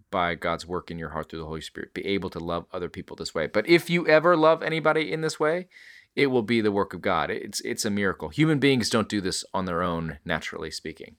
by 0.09 0.35
God's 0.35 0.67
work 0.67 0.91
in 0.91 0.99
your 0.99 1.09
heart 1.09 1.29
through 1.29 1.39
the 1.39 1.45
Holy 1.45 1.61
Spirit 1.61 1.93
be 1.93 2.05
able 2.05 2.29
to 2.31 2.39
love 2.39 2.65
other 2.73 2.89
people 2.89 3.15
this 3.15 3.33
way. 3.33 3.47
But 3.47 3.67
if 3.67 3.89
you 3.89 4.07
ever 4.07 4.35
love 4.35 4.61
anybody 4.61 5.11
in 5.11 5.21
this 5.21 5.39
way, 5.39 5.67
it 6.15 6.27
will 6.27 6.41
be 6.41 6.61
the 6.61 6.71
work 6.71 6.93
of 6.93 7.01
God. 7.01 7.29
It's 7.29 7.61
it's 7.61 7.85
a 7.85 7.89
miracle. 7.89 8.29
Human 8.29 8.59
beings 8.59 8.89
don't 8.89 9.09
do 9.09 9.21
this 9.21 9.45
on 9.53 9.65
their 9.65 9.81
own, 9.81 10.19
naturally 10.25 10.71
speaking. 10.71 11.15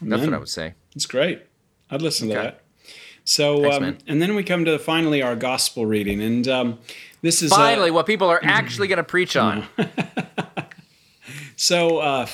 That's 0.00 0.24
what 0.24 0.34
I 0.34 0.38
would 0.38 0.48
say. 0.48 0.74
It's 0.94 1.06
great. 1.06 1.42
I'd 1.90 2.02
listen 2.02 2.30
okay. 2.30 2.36
to 2.36 2.42
that. 2.42 2.62
So, 3.24 3.62
Thanks, 3.62 3.76
um, 3.76 3.98
and 4.06 4.22
then 4.22 4.34
we 4.34 4.42
come 4.42 4.64
to 4.64 4.78
finally 4.78 5.22
our 5.22 5.36
gospel 5.36 5.84
reading, 5.84 6.22
and 6.22 6.48
um, 6.48 6.78
this 7.20 7.42
is 7.42 7.50
finally 7.50 7.90
uh, 7.90 7.94
what 7.94 8.06
people 8.06 8.28
are 8.28 8.40
actually 8.42 8.88
going 8.88 8.96
to 8.96 9.04
preach 9.04 9.36
on. 9.36 9.66
so, 11.56 11.98
uh, 11.98 12.26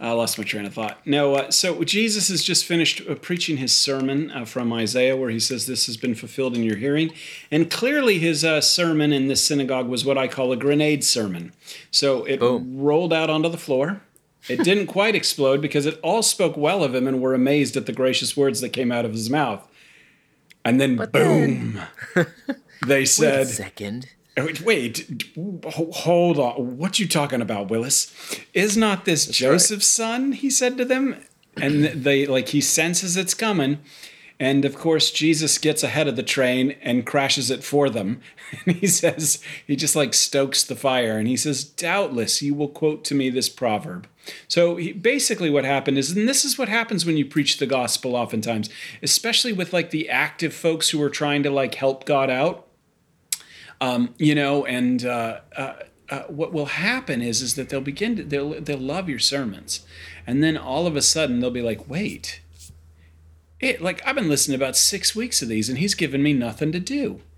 I 0.00 0.12
lost 0.12 0.38
my 0.38 0.44
train 0.44 0.64
of 0.64 0.74
thought. 0.74 1.04
No, 1.04 1.34
uh, 1.34 1.50
so 1.50 1.82
Jesus 1.82 2.28
has 2.28 2.44
just 2.44 2.64
finished 2.64 3.02
uh, 3.08 3.16
preaching 3.16 3.56
his 3.56 3.74
sermon 3.74 4.30
uh, 4.30 4.44
from 4.44 4.72
Isaiah, 4.72 5.16
where 5.16 5.30
he 5.30 5.40
says, 5.40 5.66
This 5.66 5.86
has 5.86 5.96
been 5.96 6.14
fulfilled 6.14 6.54
in 6.54 6.62
your 6.62 6.76
hearing. 6.76 7.10
And 7.50 7.68
clearly, 7.68 8.20
his 8.20 8.44
uh, 8.44 8.60
sermon 8.60 9.12
in 9.12 9.26
this 9.26 9.44
synagogue 9.44 9.88
was 9.88 10.04
what 10.04 10.16
I 10.16 10.28
call 10.28 10.52
a 10.52 10.56
grenade 10.56 11.02
sermon. 11.02 11.52
So 11.90 12.24
it 12.24 12.38
Boom. 12.38 12.78
rolled 12.78 13.12
out 13.12 13.28
onto 13.28 13.48
the 13.48 13.58
floor. 13.58 14.00
It 14.48 14.62
didn't 14.62 14.86
quite 14.98 15.16
explode 15.16 15.60
because 15.60 15.84
it 15.84 15.98
all 16.00 16.22
spoke 16.22 16.56
well 16.56 16.84
of 16.84 16.94
him 16.94 17.08
and 17.08 17.20
were 17.20 17.34
amazed 17.34 17.76
at 17.76 17.86
the 17.86 17.92
gracious 17.92 18.36
words 18.36 18.60
that 18.60 18.68
came 18.68 18.92
out 18.92 19.04
of 19.04 19.12
his 19.12 19.28
mouth. 19.28 19.66
And 20.64 20.80
then, 20.80 20.94
but 20.94 21.10
boom, 21.10 21.80
then... 22.14 22.26
they 22.86 23.04
said, 23.04 23.46
Wait 23.46 23.54
second. 23.54 24.08
Oh, 24.38 24.48
wait, 24.64 25.10
hold 25.66 26.38
on. 26.38 26.78
What 26.78 26.98
you 26.98 27.08
talking 27.08 27.40
about, 27.40 27.70
Willis? 27.70 28.14
Is 28.54 28.76
not 28.76 29.04
this 29.04 29.26
That's 29.26 29.38
Joseph's 29.38 29.98
right. 29.98 30.06
son? 30.06 30.32
He 30.32 30.50
said 30.50 30.76
to 30.78 30.84
them, 30.84 31.16
and 31.56 31.84
they 31.84 32.26
like 32.26 32.48
he 32.48 32.60
senses 32.60 33.16
it's 33.16 33.34
coming, 33.34 33.78
and 34.38 34.64
of 34.64 34.76
course 34.76 35.10
Jesus 35.10 35.58
gets 35.58 35.82
ahead 35.82 36.06
of 36.08 36.16
the 36.16 36.22
train 36.22 36.76
and 36.82 37.06
crashes 37.06 37.50
it 37.50 37.64
for 37.64 37.90
them. 37.90 38.20
And 38.64 38.76
he 38.76 38.86
says 38.86 39.42
he 39.66 39.76
just 39.76 39.94
like 39.94 40.14
stokes 40.14 40.64
the 40.64 40.74
fire, 40.74 41.18
and 41.18 41.28
he 41.28 41.36
says, 41.36 41.64
"Doubtless 41.64 42.40
you 42.40 42.54
will 42.54 42.68
quote 42.68 43.04
to 43.04 43.14
me 43.14 43.28
this 43.28 43.50
proverb." 43.50 44.08
So 44.46 44.76
he, 44.76 44.92
basically, 44.92 45.50
what 45.50 45.66
happened 45.66 45.98
is, 45.98 46.12
and 46.12 46.26
this 46.26 46.46
is 46.46 46.56
what 46.56 46.70
happens 46.70 47.04
when 47.04 47.18
you 47.18 47.26
preach 47.26 47.58
the 47.58 47.66
gospel, 47.66 48.16
oftentimes, 48.16 48.70
especially 49.02 49.52
with 49.52 49.74
like 49.74 49.90
the 49.90 50.08
active 50.08 50.54
folks 50.54 50.88
who 50.88 51.02
are 51.02 51.10
trying 51.10 51.42
to 51.42 51.50
like 51.50 51.74
help 51.74 52.06
God 52.06 52.30
out 52.30 52.67
um, 53.80 54.14
you 54.18 54.34
know, 54.34 54.64
and 54.64 55.04
uh, 55.04 55.40
uh, 55.56 55.74
uh, 56.10 56.22
what 56.22 56.52
will 56.52 56.66
happen 56.66 57.22
is 57.22 57.42
is 57.42 57.54
that 57.54 57.68
they'll 57.68 57.80
begin 57.80 58.16
to 58.16 58.24
they'll 58.24 58.60
they'll 58.60 58.78
love 58.78 59.08
your 59.08 59.18
sermons, 59.18 59.86
and 60.26 60.42
then 60.42 60.56
all 60.56 60.86
of 60.86 60.96
a 60.96 61.02
sudden 61.02 61.40
they'll 61.40 61.50
be 61.50 61.62
like, 61.62 61.88
wait, 61.88 62.40
it 63.60 63.82
like 63.82 64.04
I've 64.06 64.14
been 64.14 64.28
listening 64.28 64.56
about 64.56 64.76
six 64.76 65.14
weeks 65.14 65.42
of 65.42 65.48
these, 65.48 65.68
and 65.68 65.78
he's 65.78 65.94
given 65.94 66.22
me 66.22 66.32
nothing 66.32 66.72
to 66.72 66.80
do. 66.80 67.20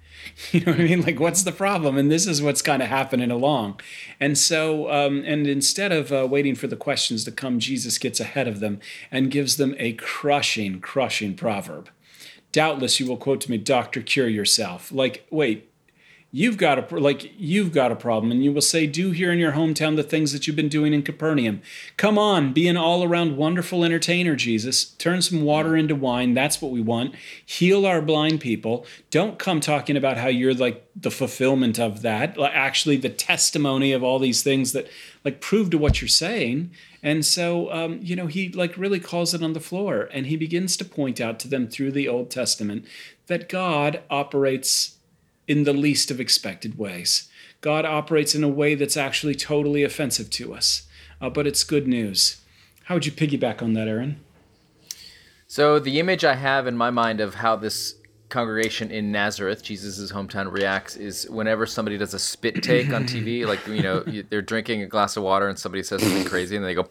You 0.53 0.61
know 0.61 0.73
what 0.73 0.81
I 0.81 0.85
mean? 0.85 1.03
Like, 1.03 1.19
what's 1.19 1.43
the 1.43 1.53
problem? 1.53 1.97
And 1.97 2.11
this 2.11 2.27
is 2.27 2.43
what's 2.43 2.63
kind 2.63 2.83
of 2.83 2.89
happening 2.89 3.31
along. 3.31 3.81
And 4.21 4.37
so, 4.37 4.91
um, 4.91 5.23
and 5.27 5.47
instead 5.47 5.93
of 5.93 6.13
uh, 6.13 6.27
waiting 6.29 6.55
for 6.55 6.67
the 6.67 6.77
questions 6.77 7.25
to 7.25 7.33
come, 7.33 7.59
Jesus 7.59 7.99
gets 7.99 8.21
ahead 8.21 8.47
of 8.47 8.61
them 8.61 8.81
and 9.11 9.31
gives 9.31 9.57
them 9.57 9.75
a 9.79 9.95
crushing, 9.95 10.81
crushing 10.81 11.35
proverb. 11.35 11.89
Doubtless 12.53 13.01
you 13.01 13.07
will 13.07 13.17
quote 13.17 13.41
to 13.43 13.51
me, 13.51 13.59
Doctor, 13.59 14.03
cure 14.03 14.29
yourself. 14.29 14.91
Like, 14.93 15.27
wait, 15.31 15.70
you've 16.33 16.57
got 16.57 16.93
a 16.93 16.99
like 16.99 17.33
you've 17.37 17.73
got 17.73 17.91
a 17.91 17.97
problem 17.97 18.31
and 18.31 18.45
you 18.45 18.53
will 18.53 18.61
say 18.61 18.87
do 18.87 19.11
here 19.11 19.33
in 19.33 19.39
your 19.39 19.53
hometown 19.53 19.97
the 19.97 20.03
things 20.03 20.33
that 20.33 20.47
you've 20.47 20.57
been 20.57 20.69
doing 20.69 20.95
in 20.95 21.03
capernaum. 21.03 21.61
Come 21.97 22.19
on 22.19 22.53
be 22.53 22.69
an 22.69 22.77
all-around 22.77 23.37
wonderful 23.37 23.85
entertainer 23.85 24.37
jesus. 24.37 24.85
Turn 24.85 25.23
some 25.23 25.43
water 25.43 25.77
into 25.77 25.95
wine. 25.95 26.35
That's 26.35 26.63
what 26.63 26.71
we 26.71 26.81
want. 26.81 27.15
Heal 27.45 27.85
our 27.85 28.01
blind 28.01 28.41
people. 28.41 28.87
Don't 29.11 29.39
come 29.39 29.61
talking 29.61 29.97
about 29.97 30.19
how 30.19 30.29
you're 30.29 30.55
like 30.55 30.87
the 30.95 31.11
fulfillment 31.11 31.79
of 31.79 32.03
that 32.03 32.39
actually 32.39 32.97
the 32.97 33.09
testimony 33.09 33.93
of 33.93 34.03
all 34.03 34.19
these 34.19 34.43
things 34.43 34.73
that 34.73 34.89
like 35.25 35.41
prove 35.41 35.71
to 35.71 35.79
what 35.79 36.01
you're 36.01 36.09
saying. 36.09 36.71
And 37.03 37.25
so 37.25 37.73
um, 37.73 37.99
you 38.03 38.15
know 38.15 38.29
he 38.29 38.51
like 38.51 38.77
really 38.77 39.01
calls 39.01 39.35
it 39.35 39.43
on 39.43 39.53
the 39.53 39.61
floor 39.61 40.09
and 40.13 40.27
he 40.27 40.37
begins 40.37 40.77
to 40.77 40.85
point 40.85 41.21
out 41.21 41.41
to 41.41 41.49
them 41.49 41.67
through 41.67 41.93
the 41.93 42.09
old 42.09 42.31
testament 42.31 42.87
that 43.27 43.49
god 43.49 44.03
operates 44.11 44.99
in 45.51 45.65
the 45.65 45.73
least 45.73 46.13
of 46.13 46.21
expected 46.21 46.79
ways. 46.79 47.29
God 47.61 47.85
operates 47.85 48.37
in 48.37 48.45
a 48.45 48.49
way 48.49 48.77
that's 48.77 48.97
actually 48.97 49.35
totally 49.35 49.83
offensive 49.83 50.31
to 50.31 50.55
us, 50.55 50.87
uh, 51.21 51.29
but 51.29 51.45
it's 51.45 51.65
good 51.65 51.89
news. 51.89 52.41
How 52.85 52.95
would 52.95 53.05
you 53.05 53.11
piggyback 53.11 53.61
on 53.61 53.73
that, 53.73 53.89
Aaron? 53.89 54.21
So, 55.49 55.81
the 55.81 55.99
image 55.99 56.25
I 56.25 56.37
have 56.37 56.69
in 56.69 56.77
my 56.77 56.91
mind 56.91 57.21
of 57.21 57.35
how 57.35 57.57
this 57.57 57.97
congregation 58.29 58.93
in 58.93 59.11
Nazareth, 59.11 59.65
Jesus' 59.65 60.13
hometown, 60.13 60.53
reacts 60.53 60.95
is 60.95 61.29
whenever 61.29 61.67
somebody 61.67 61.99
does 61.99 62.15
a 62.15 62.21
spit 62.21 62.63
take 62.63 62.93
on 62.93 63.03
TV, 63.03 63.45
like, 63.53 63.67
you 63.67 63.83
know, 63.83 64.05
they're 64.31 64.43
drinking 64.43 64.83
a 64.83 64.87
glass 64.87 65.17
of 65.17 65.25
water 65.25 65.49
and 65.49 65.59
somebody 65.59 65.83
says 65.83 66.01
something 66.01 66.27
crazy 66.27 66.55
and 66.55 66.65
they 66.65 66.75
go, 66.75 66.87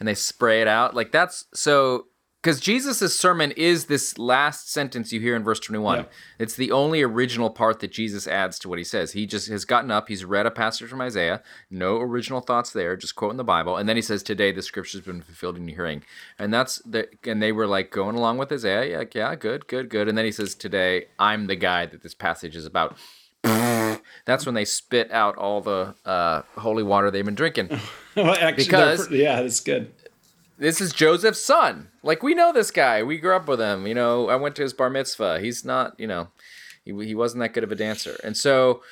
and 0.00 0.08
they 0.08 0.14
spray 0.14 0.60
it 0.60 0.66
out. 0.66 0.96
Like, 0.96 1.12
that's 1.12 1.44
so 1.54 2.06
because 2.46 2.60
Jesus' 2.60 3.18
sermon 3.18 3.50
is 3.56 3.86
this 3.86 4.18
last 4.18 4.70
sentence 4.70 5.12
you 5.12 5.18
hear 5.18 5.34
in 5.34 5.42
verse 5.42 5.58
21. 5.58 5.98
Yeah. 5.98 6.04
It's 6.38 6.54
the 6.54 6.70
only 6.70 7.02
original 7.02 7.50
part 7.50 7.80
that 7.80 7.90
Jesus 7.90 8.28
adds 8.28 8.60
to 8.60 8.68
what 8.68 8.78
he 8.78 8.84
says. 8.84 9.10
He 9.10 9.26
just 9.26 9.48
has 9.48 9.64
gotten 9.64 9.90
up, 9.90 10.06
he's 10.06 10.24
read 10.24 10.46
a 10.46 10.52
passage 10.52 10.88
from 10.88 11.00
Isaiah, 11.00 11.42
no 11.70 11.96
original 11.96 12.40
thoughts 12.40 12.70
there, 12.70 12.96
just 12.96 13.16
quoting 13.16 13.36
the 13.36 13.42
Bible, 13.42 13.76
and 13.76 13.88
then 13.88 13.96
he 13.96 14.02
says, 14.02 14.22
Today 14.22 14.52
the 14.52 14.62
scripture's 14.62 15.00
been 15.00 15.22
fulfilled 15.22 15.56
in 15.56 15.66
your 15.66 15.74
hearing. 15.74 16.04
And 16.38 16.54
that's 16.54 16.76
the 16.82 17.08
and 17.24 17.42
they 17.42 17.50
were 17.50 17.66
like 17.66 17.90
going 17.90 18.14
along 18.14 18.38
with 18.38 18.52
Isaiah, 18.52 19.00
yeah, 19.00 19.04
yeah, 19.12 19.34
good, 19.34 19.66
good, 19.66 19.88
good. 19.88 20.06
And 20.06 20.16
then 20.16 20.24
he 20.24 20.30
says, 20.30 20.54
Today 20.54 21.06
I'm 21.18 21.48
the 21.48 21.56
guy 21.56 21.86
that 21.86 22.04
this 22.04 22.14
passage 22.14 22.54
is 22.54 22.64
about. 22.64 22.96
That's 23.42 24.46
when 24.46 24.54
they 24.54 24.64
spit 24.64 25.10
out 25.10 25.36
all 25.36 25.60
the 25.60 25.94
uh, 26.04 26.42
holy 26.56 26.82
water 26.82 27.10
they've 27.10 27.24
been 27.24 27.34
drinking. 27.34 27.70
well, 28.16 28.34
actually, 28.34 28.64
because 28.64 29.10
yeah, 29.10 29.42
that's 29.42 29.60
good 29.60 29.92
this 30.58 30.80
is 30.80 30.92
Joseph's 30.92 31.44
son. 31.44 31.88
Like 32.02 32.22
we 32.22 32.34
know 32.34 32.52
this 32.52 32.70
guy. 32.70 33.02
We 33.02 33.18
grew 33.18 33.34
up 33.34 33.48
with 33.48 33.60
him. 33.60 33.86
You 33.86 33.94
know, 33.94 34.28
I 34.28 34.36
went 34.36 34.56
to 34.56 34.62
his 34.62 34.72
bar 34.72 34.90
mitzvah. 34.90 35.40
He's 35.40 35.64
not, 35.64 35.98
you 35.98 36.06
know, 36.06 36.28
he, 36.84 36.92
he 37.04 37.14
wasn't 37.14 37.42
that 37.42 37.52
good 37.52 37.64
of 37.64 37.72
a 37.72 37.74
dancer. 37.74 38.18
And 38.24 38.36
so, 38.36 38.82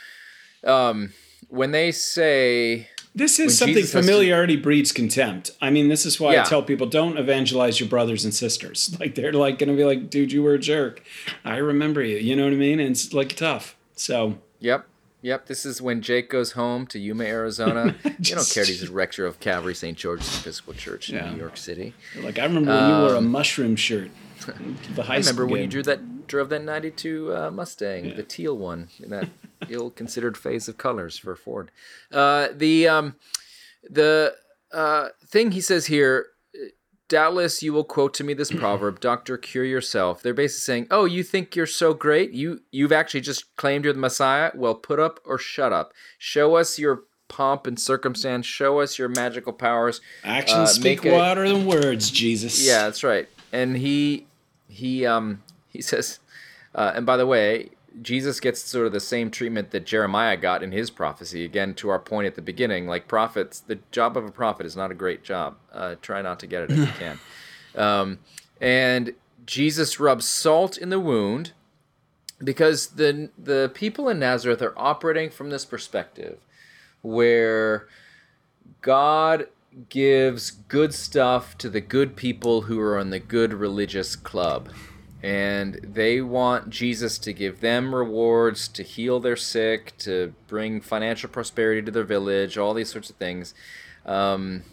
um, 0.64 1.12
when 1.48 1.72
they 1.72 1.92
say 1.92 2.88
this 3.14 3.38
is 3.38 3.56
something 3.56 3.84
familiarity 3.84 4.56
to, 4.56 4.62
breeds 4.62 4.90
contempt. 4.90 5.52
I 5.60 5.70
mean, 5.70 5.88
this 5.88 6.04
is 6.04 6.18
why 6.18 6.34
yeah. 6.34 6.42
I 6.42 6.44
tell 6.44 6.62
people 6.62 6.86
don't 6.86 7.16
evangelize 7.16 7.78
your 7.78 7.88
brothers 7.88 8.24
and 8.24 8.34
sisters. 8.34 8.96
Like 9.04 9.16
they're 9.16 9.32
like 9.32 9.58
going 9.58 9.68
to 9.68 9.76
be 9.76 9.84
like, 9.84 10.08
dude, 10.08 10.32
you 10.32 10.42
were 10.42 10.54
a 10.54 10.58
jerk. 10.58 11.02
I 11.44 11.56
remember 11.58 12.02
you. 12.02 12.16
You 12.16 12.36
know 12.36 12.44
what 12.44 12.52
I 12.52 12.56
mean? 12.56 12.80
And 12.80 12.90
it's 12.90 13.12
like 13.12 13.36
tough. 13.36 13.76
So. 13.96 14.38
Yep. 14.60 14.86
Yep, 15.24 15.46
this 15.46 15.64
is 15.64 15.80
when 15.80 16.02
Jake 16.02 16.28
goes 16.28 16.52
home 16.52 16.86
to 16.88 16.98
Yuma, 16.98 17.24
Arizona. 17.24 17.96
You 18.04 18.36
don't 18.36 18.48
care 18.48 18.64
he's 18.64 18.82
a 18.82 18.92
rector 18.92 19.26
of 19.26 19.40
Calvary 19.40 19.74
St. 19.74 19.96
George's 19.96 20.40
Episcopal 20.40 20.74
Church 20.74 21.08
in 21.08 21.16
yeah. 21.16 21.30
New 21.30 21.38
York 21.38 21.56
City. 21.56 21.94
Like 22.20 22.38
I 22.38 22.44
remember 22.44 22.72
when 22.72 22.90
you 22.90 22.96
wore 22.96 23.14
a 23.14 23.18
um, 23.18 23.30
mushroom 23.30 23.74
shirt. 23.76 24.10
The 24.94 25.02
high 25.04 25.14
I 25.14 25.18
remember 25.18 25.46
when 25.46 25.54
game. 25.54 25.62
you 25.62 25.68
drew 25.68 25.82
that 25.84 26.26
drove 26.26 26.50
that 26.50 26.62
'92 26.62 27.34
uh, 27.34 27.50
Mustang, 27.50 28.04
yeah. 28.04 28.14
the 28.14 28.22
teal 28.22 28.58
one, 28.58 28.88
in 29.02 29.08
that 29.08 29.30
ill-considered 29.70 30.36
phase 30.36 30.68
of 30.68 30.76
colors 30.76 31.16
for 31.16 31.34
Ford. 31.34 31.70
Uh, 32.12 32.48
the 32.54 32.86
um, 32.86 33.16
the 33.88 34.34
uh, 34.72 35.08
thing 35.26 35.52
he 35.52 35.62
says 35.62 35.86
here 35.86 36.26
doubtless 37.14 37.62
you 37.62 37.72
will 37.72 37.84
quote 37.84 38.12
to 38.12 38.24
me 38.24 38.34
this 38.34 38.50
proverb 38.58 38.98
doctor 38.98 39.38
cure 39.38 39.64
yourself. 39.64 40.20
They're 40.20 40.34
basically 40.34 40.60
saying 40.62 40.86
oh 40.90 41.04
you 41.04 41.22
think 41.22 41.54
you're 41.54 41.64
so 41.64 41.94
great? 41.94 42.32
You 42.32 42.62
you've 42.72 42.90
actually 42.90 43.20
just 43.20 43.54
claimed 43.54 43.84
you're 43.84 43.94
the 43.94 44.00
messiah? 44.00 44.50
Well 44.52 44.74
put 44.74 44.98
up 44.98 45.20
or 45.24 45.38
shut 45.38 45.72
up. 45.72 45.92
Show 46.18 46.56
us 46.56 46.76
your 46.76 47.04
pomp 47.28 47.68
and 47.68 47.78
circumstance. 47.78 48.46
Show 48.46 48.80
us 48.80 48.98
your 48.98 49.08
magical 49.08 49.52
powers. 49.52 50.00
Actions 50.24 50.58
uh, 50.58 50.66
speak 50.66 51.04
louder 51.04 51.48
than 51.48 51.66
words 51.66 52.10
jesus. 52.10 52.66
Yeah 52.66 52.82
that's 52.82 53.04
right. 53.04 53.28
And 53.52 53.76
he 53.76 54.26
he 54.66 55.06
um 55.06 55.40
he 55.68 55.82
says 55.82 56.18
uh, 56.74 56.94
and 56.96 57.06
by 57.06 57.16
the 57.16 57.28
way 57.28 57.70
Jesus 58.02 58.40
gets 58.40 58.60
sort 58.60 58.86
of 58.86 58.92
the 58.92 59.00
same 59.00 59.30
treatment 59.30 59.70
that 59.70 59.86
Jeremiah 59.86 60.36
got 60.36 60.62
in 60.62 60.72
his 60.72 60.90
prophecy. 60.90 61.44
Again, 61.44 61.74
to 61.74 61.88
our 61.88 61.98
point 61.98 62.26
at 62.26 62.34
the 62.34 62.42
beginning, 62.42 62.86
like 62.86 63.06
prophets, 63.06 63.60
the 63.60 63.78
job 63.92 64.16
of 64.16 64.24
a 64.24 64.30
prophet 64.30 64.66
is 64.66 64.76
not 64.76 64.90
a 64.90 64.94
great 64.94 65.22
job. 65.22 65.56
Uh, 65.72 65.94
try 66.02 66.20
not 66.20 66.40
to 66.40 66.46
get 66.46 66.64
it 66.64 66.70
if 66.70 66.78
you 66.78 66.86
can. 66.98 67.18
Um, 67.76 68.18
and 68.60 69.14
Jesus 69.46 70.00
rubs 70.00 70.26
salt 70.26 70.76
in 70.76 70.88
the 70.88 71.00
wound 71.00 71.52
because 72.42 72.88
the 72.88 73.30
the 73.38 73.70
people 73.74 74.08
in 74.08 74.18
Nazareth 74.18 74.62
are 74.62 74.74
operating 74.76 75.30
from 75.30 75.50
this 75.50 75.64
perspective 75.64 76.38
where 77.02 77.86
God 78.80 79.48
gives 79.88 80.50
good 80.50 80.94
stuff 80.94 81.58
to 81.58 81.68
the 81.68 81.80
good 81.80 82.16
people 82.16 82.62
who 82.62 82.80
are 82.80 82.98
on 82.98 83.10
the 83.10 83.18
good 83.18 83.52
religious 83.52 84.16
club 84.16 84.68
and 85.24 85.80
they 85.82 86.20
want 86.20 86.68
Jesus 86.68 87.16
to 87.16 87.32
give 87.32 87.62
them 87.62 87.94
rewards, 87.94 88.68
to 88.68 88.82
heal 88.82 89.20
their 89.20 89.36
sick, 89.36 89.96
to 89.96 90.34
bring 90.48 90.82
financial 90.82 91.30
prosperity 91.30 91.80
to 91.80 91.90
their 91.90 92.04
village, 92.04 92.58
all 92.58 92.74
these 92.74 92.90
sorts 92.90 93.08
of 93.08 93.16
things. 93.16 93.54
Um, 94.04 94.64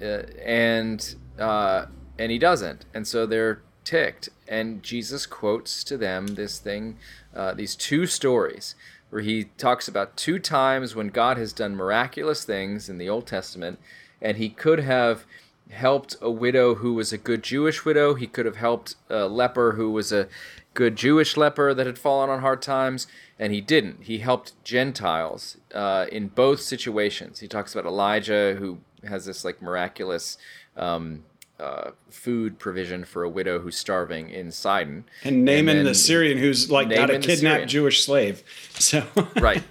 uh, 0.00 0.24
and 0.44 1.14
uh, 1.38 1.86
and 2.18 2.32
he 2.32 2.38
doesn't, 2.38 2.84
and 2.92 3.06
so 3.06 3.26
they're 3.26 3.62
ticked. 3.84 4.28
And 4.48 4.82
Jesus 4.82 5.24
quotes 5.24 5.84
to 5.84 5.96
them 5.96 6.34
this 6.34 6.58
thing, 6.58 6.98
uh, 7.32 7.54
these 7.54 7.76
two 7.76 8.06
stories, 8.06 8.74
where 9.10 9.22
he 9.22 9.44
talks 9.56 9.86
about 9.86 10.16
two 10.16 10.40
times 10.40 10.96
when 10.96 11.08
God 11.08 11.36
has 11.36 11.52
done 11.52 11.76
miraculous 11.76 12.44
things 12.44 12.88
in 12.88 12.98
the 12.98 13.08
Old 13.08 13.28
Testament, 13.28 13.78
and 14.20 14.36
he 14.36 14.48
could 14.48 14.80
have 14.80 15.24
helped 15.72 16.16
a 16.20 16.30
widow 16.30 16.76
who 16.76 16.94
was 16.94 17.12
a 17.12 17.18
good 17.18 17.42
Jewish 17.42 17.84
widow. 17.84 18.14
He 18.14 18.26
could 18.26 18.46
have 18.46 18.56
helped 18.56 18.96
a 19.08 19.26
leper 19.26 19.72
who 19.72 19.90
was 19.90 20.12
a 20.12 20.28
good 20.74 20.96
Jewish 20.96 21.36
leper 21.36 21.74
that 21.74 21.86
had 21.86 21.98
fallen 21.98 22.30
on 22.30 22.40
hard 22.40 22.62
times, 22.62 23.06
and 23.38 23.52
he 23.52 23.60
didn't. 23.60 24.04
He 24.04 24.18
helped 24.18 24.52
Gentiles 24.64 25.56
uh, 25.74 26.06
in 26.10 26.28
both 26.28 26.60
situations. 26.60 27.40
He 27.40 27.48
talks 27.48 27.74
about 27.74 27.86
Elijah, 27.86 28.56
who 28.58 28.78
has 29.04 29.26
this 29.26 29.44
like 29.44 29.60
miraculous 29.60 30.38
um, 30.76 31.24
uh, 31.58 31.90
food 32.10 32.58
provision 32.58 33.04
for 33.04 33.22
a 33.22 33.28
widow 33.28 33.58
who's 33.60 33.76
starving 33.76 34.30
in 34.30 34.50
Sidon, 34.50 35.04
and 35.24 35.44
Naaman 35.44 35.78
and 35.78 35.86
the 35.86 35.94
Syrian, 35.94 36.38
who's 36.38 36.70
like 36.70 36.88
Naaman 36.88 37.06
got 37.06 37.14
a 37.16 37.18
kidnapped 37.18 37.68
Jewish 37.68 38.04
slave. 38.04 38.42
So 38.74 39.06
right, 39.40 39.62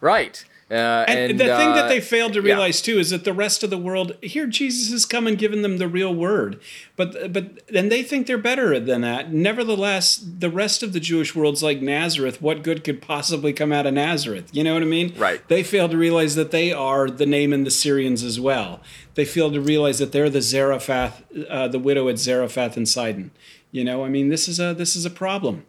right. 0.00 0.44
Uh, 0.70 1.04
and, 1.06 1.32
and, 1.32 1.40
the 1.40 1.52
uh, 1.52 1.58
thing 1.58 1.74
that 1.74 1.88
they 1.88 2.00
failed 2.00 2.32
to 2.32 2.40
realize 2.40 2.80
yeah. 2.80 2.94
too 2.94 2.98
is 2.98 3.10
that 3.10 3.24
the 3.24 3.34
rest 3.34 3.62
of 3.62 3.68
the 3.68 3.76
world 3.76 4.16
here 4.22 4.46
Jesus 4.46 4.90
has 4.90 5.04
come 5.04 5.26
and 5.26 5.36
given 5.36 5.60
them 5.60 5.76
the 5.76 5.86
real 5.86 6.14
word, 6.14 6.58
but 6.96 7.32
but 7.34 7.62
and 7.74 7.92
they 7.92 8.02
think 8.02 8.26
they're 8.26 8.38
better 8.38 8.80
than 8.80 9.02
that. 9.02 9.30
Nevertheless, 9.30 10.16
the 10.16 10.48
rest 10.48 10.82
of 10.82 10.94
the 10.94 11.00
Jewish 11.00 11.34
world's 11.34 11.62
like 11.62 11.82
Nazareth. 11.82 12.40
What 12.40 12.62
good 12.62 12.82
could 12.82 13.02
possibly 13.02 13.52
come 13.52 13.72
out 13.72 13.86
of 13.86 13.92
Nazareth? 13.92 14.48
You 14.52 14.64
know 14.64 14.72
what 14.72 14.82
I 14.82 14.86
mean? 14.86 15.12
Right. 15.18 15.46
They 15.48 15.62
fail 15.62 15.88
to 15.88 15.98
realize 15.98 16.34
that 16.34 16.50
they 16.50 16.72
are 16.72 17.10
the 17.10 17.26
Naaman 17.26 17.64
the 17.64 17.70
Syrians 17.70 18.22
as 18.22 18.40
well. 18.40 18.80
They 19.16 19.26
fail 19.26 19.52
to 19.52 19.60
realize 19.60 19.98
that 19.98 20.12
they're 20.12 20.30
the 20.30 20.42
Zarephath, 20.42 21.22
uh, 21.48 21.68
the 21.68 21.78
widow 21.78 22.08
at 22.08 22.18
Zarephath 22.18 22.76
and 22.78 22.88
Sidon. 22.88 23.32
You 23.70 23.84
know, 23.84 24.04
I 24.04 24.08
mean, 24.08 24.30
this 24.30 24.48
is 24.48 24.58
a 24.58 24.72
this 24.72 24.96
is 24.96 25.04
a 25.04 25.10
problem. 25.10 25.66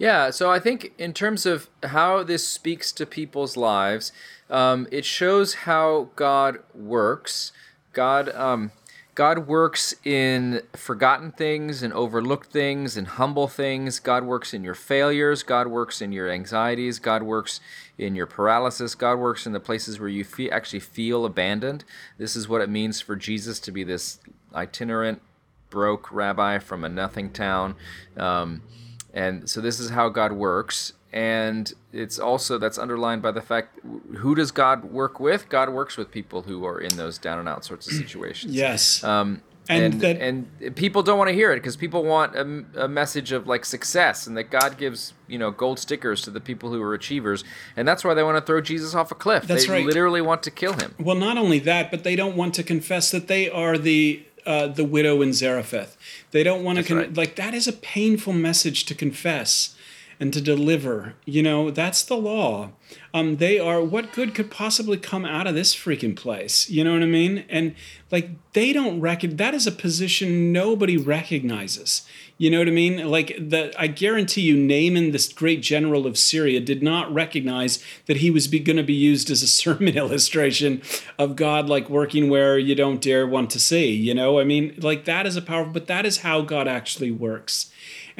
Yeah, 0.00 0.30
so 0.30 0.50
I 0.50 0.58
think 0.58 0.94
in 0.96 1.12
terms 1.12 1.44
of 1.44 1.68
how 1.82 2.22
this 2.22 2.48
speaks 2.48 2.90
to 2.92 3.04
people's 3.04 3.54
lives, 3.54 4.12
um, 4.48 4.88
it 4.90 5.04
shows 5.04 5.52
how 5.66 6.08
God 6.16 6.60
works. 6.74 7.52
God, 7.92 8.30
um, 8.30 8.72
God 9.14 9.46
works 9.46 9.94
in 10.02 10.62
forgotten 10.74 11.32
things 11.32 11.82
and 11.82 11.92
overlooked 11.92 12.50
things 12.50 12.96
and 12.96 13.08
humble 13.08 13.46
things. 13.46 14.00
God 14.00 14.24
works 14.24 14.54
in 14.54 14.64
your 14.64 14.74
failures. 14.74 15.42
God 15.42 15.66
works 15.66 16.00
in 16.00 16.12
your 16.12 16.30
anxieties. 16.30 16.98
God 16.98 17.22
works 17.22 17.60
in 17.98 18.14
your 18.14 18.26
paralysis. 18.26 18.94
God 18.94 19.18
works 19.18 19.44
in 19.44 19.52
the 19.52 19.60
places 19.60 20.00
where 20.00 20.08
you 20.08 20.24
feel, 20.24 20.48
actually 20.50 20.80
feel 20.80 21.26
abandoned. 21.26 21.84
This 22.16 22.36
is 22.36 22.48
what 22.48 22.62
it 22.62 22.70
means 22.70 23.02
for 23.02 23.16
Jesus 23.16 23.60
to 23.60 23.70
be 23.70 23.84
this 23.84 24.18
itinerant, 24.54 25.20
broke 25.68 26.10
rabbi 26.10 26.58
from 26.58 26.84
a 26.84 26.88
nothing 26.88 27.30
town. 27.30 27.74
Um, 28.16 28.62
and 29.12 29.48
so 29.48 29.60
this 29.60 29.80
is 29.80 29.90
how 29.90 30.08
God 30.08 30.32
works. 30.32 30.92
And 31.12 31.72
it's 31.92 32.20
also 32.20 32.56
that's 32.56 32.78
underlined 32.78 33.20
by 33.20 33.32
the 33.32 33.42
fact 33.42 33.80
who 34.18 34.34
does 34.36 34.52
God 34.52 34.84
work 34.84 35.18
with? 35.18 35.48
God 35.48 35.70
works 35.70 35.96
with 35.96 36.10
people 36.10 36.42
who 36.42 36.64
are 36.64 36.80
in 36.80 36.96
those 36.96 37.18
down 37.18 37.40
and 37.40 37.48
out 37.48 37.64
sorts 37.64 37.88
of 37.88 37.94
situations. 37.94 38.54
yes. 38.54 39.02
Um, 39.02 39.42
and 39.68 39.94
and, 39.94 40.00
that, 40.00 40.20
and, 40.20 40.76
people 40.76 41.02
don't 41.02 41.18
want 41.18 41.28
to 41.28 41.34
hear 41.34 41.52
it 41.52 41.56
because 41.56 41.76
people 41.76 42.02
want 42.02 42.34
a, 42.34 42.84
a, 42.84 42.88
message 42.88 43.30
of 43.30 43.46
like 43.46 43.64
success 43.64 44.26
and 44.26 44.36
that 44.36 44.50
God 44.50 44.78
gives 44.78 45.12
you 45.28 45.38
know 45.38 45.50
gold 45.50 45.78
stickers 45.78 46.22
to 46.22 46.30
the 46.30 46.40
people 46.40 46.72
who 46.72 46.82
are 46.82 46.94
achievers 46.94 47.44
and 47.76 47.86
that's 47.86 48.02
why 48.02 48.14
they 48.14 48.22
want 48.22 48.36
to 48.36 48.40
throw 48.40 48.60
Jesus 48.60 48.94
off 48.94 49.10
a 49.12 49.14
cliff. 49.14 49.46
That's 49.46 49.66
they 49.66 49.72
right. 49.72 49.86
literally 49.86 50.20
want 50.20 50.42
to 50.44 50.50
kill 50.50 50.72
him. 50.72 50.94
Well, 50.98 51.16
not 51.16 51.38
only 51.38 51.60
that, 51.60 51.90
but 51.90 52.04
they 52.04 52.16
don't 52.16 52.36
want 52.36 52.54
to 52.54 52.62
confess 52.62 53.10
that 53.10 53.28
they 53.28 53.48
are 53.48 53.78
the 53.78 54.24
uh, 54.46 54.66
the 54.66 54.84
widow 54.84 55.22
in 55.22 55.32
Zarephath. 55.32 55.96
They 56.30 56.42
don't 56.42 56.64
want 56.64 56.78
to 56.78 56.84
con- 56.84 56.96
right. 56.96 57.14
like 57.14 57.36
that 57.36 57.54
is 57.54 57.66
a 57.66 57.72
painful 57.72 58.32
message 58.32 58.84
to 58.86 58.94
confess 58.94 59.74
and 60.20 60.34
to 60.34 60.40
deliver. 60.40 61.14
You 61.24 61.42
know, 61.42 61.70
that's 61.70 62.02
the 62.02 62.16
law. 62.16 62.72
Um, 63.14 63.38
they 63.38 63.58
are 63.58 63.82
what 63.82 64.12
good 64.12 64.34
could 64.34 64.50
possibly 64.50 64.98
come 64.98 65.24
out 65.24 65.46
of 65.46 65.54
this 65.54 65.74
freaking 65.74 66.14
place? 66.14 66.68
You 66.68 66.84
know 66.84 66.92
what 66.92 67.02
I 67.02 67.06
mean? 67.06 67.44
And 67.48 67.74
like 68.10 68.30
they 68.52 68.72
don't 68.72 69.00
reckon 69.00 69.36
that 69.36 69.54
is 69.54 69.66
a 69.66 69.72
position 69.72 70.52
nobody 70.52 70.96
recognizes. 70.96 72.06
You 72.36 72.50
know 72.50 72.58
what 72.58 72.68
I 72.68 72.72
mean? 72.72 73.08
Like 73.08 73.36
that, 73.38 73.78
I 73.78 73.86
guarantee 73.86 74.40
you, 74.42 74.56
Naaman, 74.56 75.12
this 75.12 75.32
great 75.32 75.62
general 75.62 76.06
of 76.06 76.16
Syria, 76.16 76.60
did 76.60 76.82
not 76.82 77.12
recognize 77.12 77.84
that 78.06 78.18
he 78.18 78.30
was 78.30 78.46
going 78.46 78.76
to 78.76 78.82
be 78.82 78.94
used 78.94 79.30
as 79.30 79.42
a 79.42 79.46
sermon 79.60 79.96
illustration 79.96 80.82
of 81.18 81.36
God, 81.36 81.68
like 81.68 81.90
working 81.90 82.30
where 82.30 82.58
you 82.58 82.74
don't 82.74 83.02
dare 83.02 83.26
want 83.26 83.50
to 83.50 83.60
see. 83.60 83.92
You 83.92 84.14
know, 84.14 84.38
I 84.38 84.44
mean, 84.44 84.74
like 84.78 85.04
that 85.04 85.26
is 85.26 85.36
a 85.36 85.42
powerful, 85.42 85.72
but 85.72 85.86
that 85.88 86.06
is 86.06 86.18
how 86.18 86.42
God 86.42 86.66
actually 86.66 87.10
works. 87.10 87.70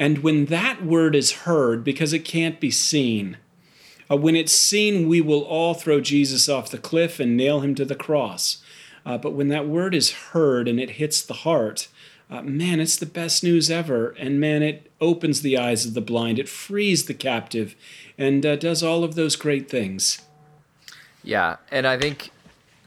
And 0.01 0.23
when 0.23 0.45
that 0.45 0.83
word 0.83 1.15
is 1.15 1.43
heard, 1.43 1.83
because 1.83 2.11
it 2.11 2.25
can't 2.25 2.59
be 2.59 2.71
seen, 2.71 3.37
uh, 4.09 4.17
when 4.17 4.35
it's 4.35 4.51
seen, 4.51 5.07
we 5.07 5.21
will 5.21 5.43
all 5.43 5.75
throw 5.75 6.01
Jesus 6.01 6.49
off 6.49 6.71
the 6.71 6.79
cliff 6.79 7.19
and 7.19 7.37
nail 7.37 7.59
him 7.59 7.75
to 7.75 7.85
the 7.85 7.93
cross. 7.93 8.63
Uh, 9.05 9.19
but 9.19 9.33
when 9.33 9.49
that 9.49 9.67
word 9.67 9.93
is 9.93 10.11
heard 10.11 10.67
and 10.67 10.79
it 10.79 10.91
hits 10.91 11.21
the 11.21 11.45
heart, 11.45 11.87
uh, 12.31 12.41
man, 12.41 12.79
it's 12.79 12.95
the 12.95 13.05
best 13.05 13.43
news 13.43 13.69
ever. 13.69 14.09
And 14.17 14.39
man, 14.39 14.63
it 14.63 14.91
opens 14.99 15.43
the 15.43 15.55
eyes 15.55 15.85
of 15.85 15.93
the 15.93 16.01
blind, 16.01 16.39
it 16.39 16.49
frees 16.49 17.05
the 17.05 17.13
captive, 17.13 17.75
and 18.17 18.43
uh, 18.43 18.55
does 18.55 18.81
all 18.81 19.03
of 19.03 19.13
those 19.13 19.35
great 19.35 19.69
things. 19.69 20.19
Yeah, 21.23 21.57
and 21.69 21.85
I 21.85 21.99
think 21.99 22.31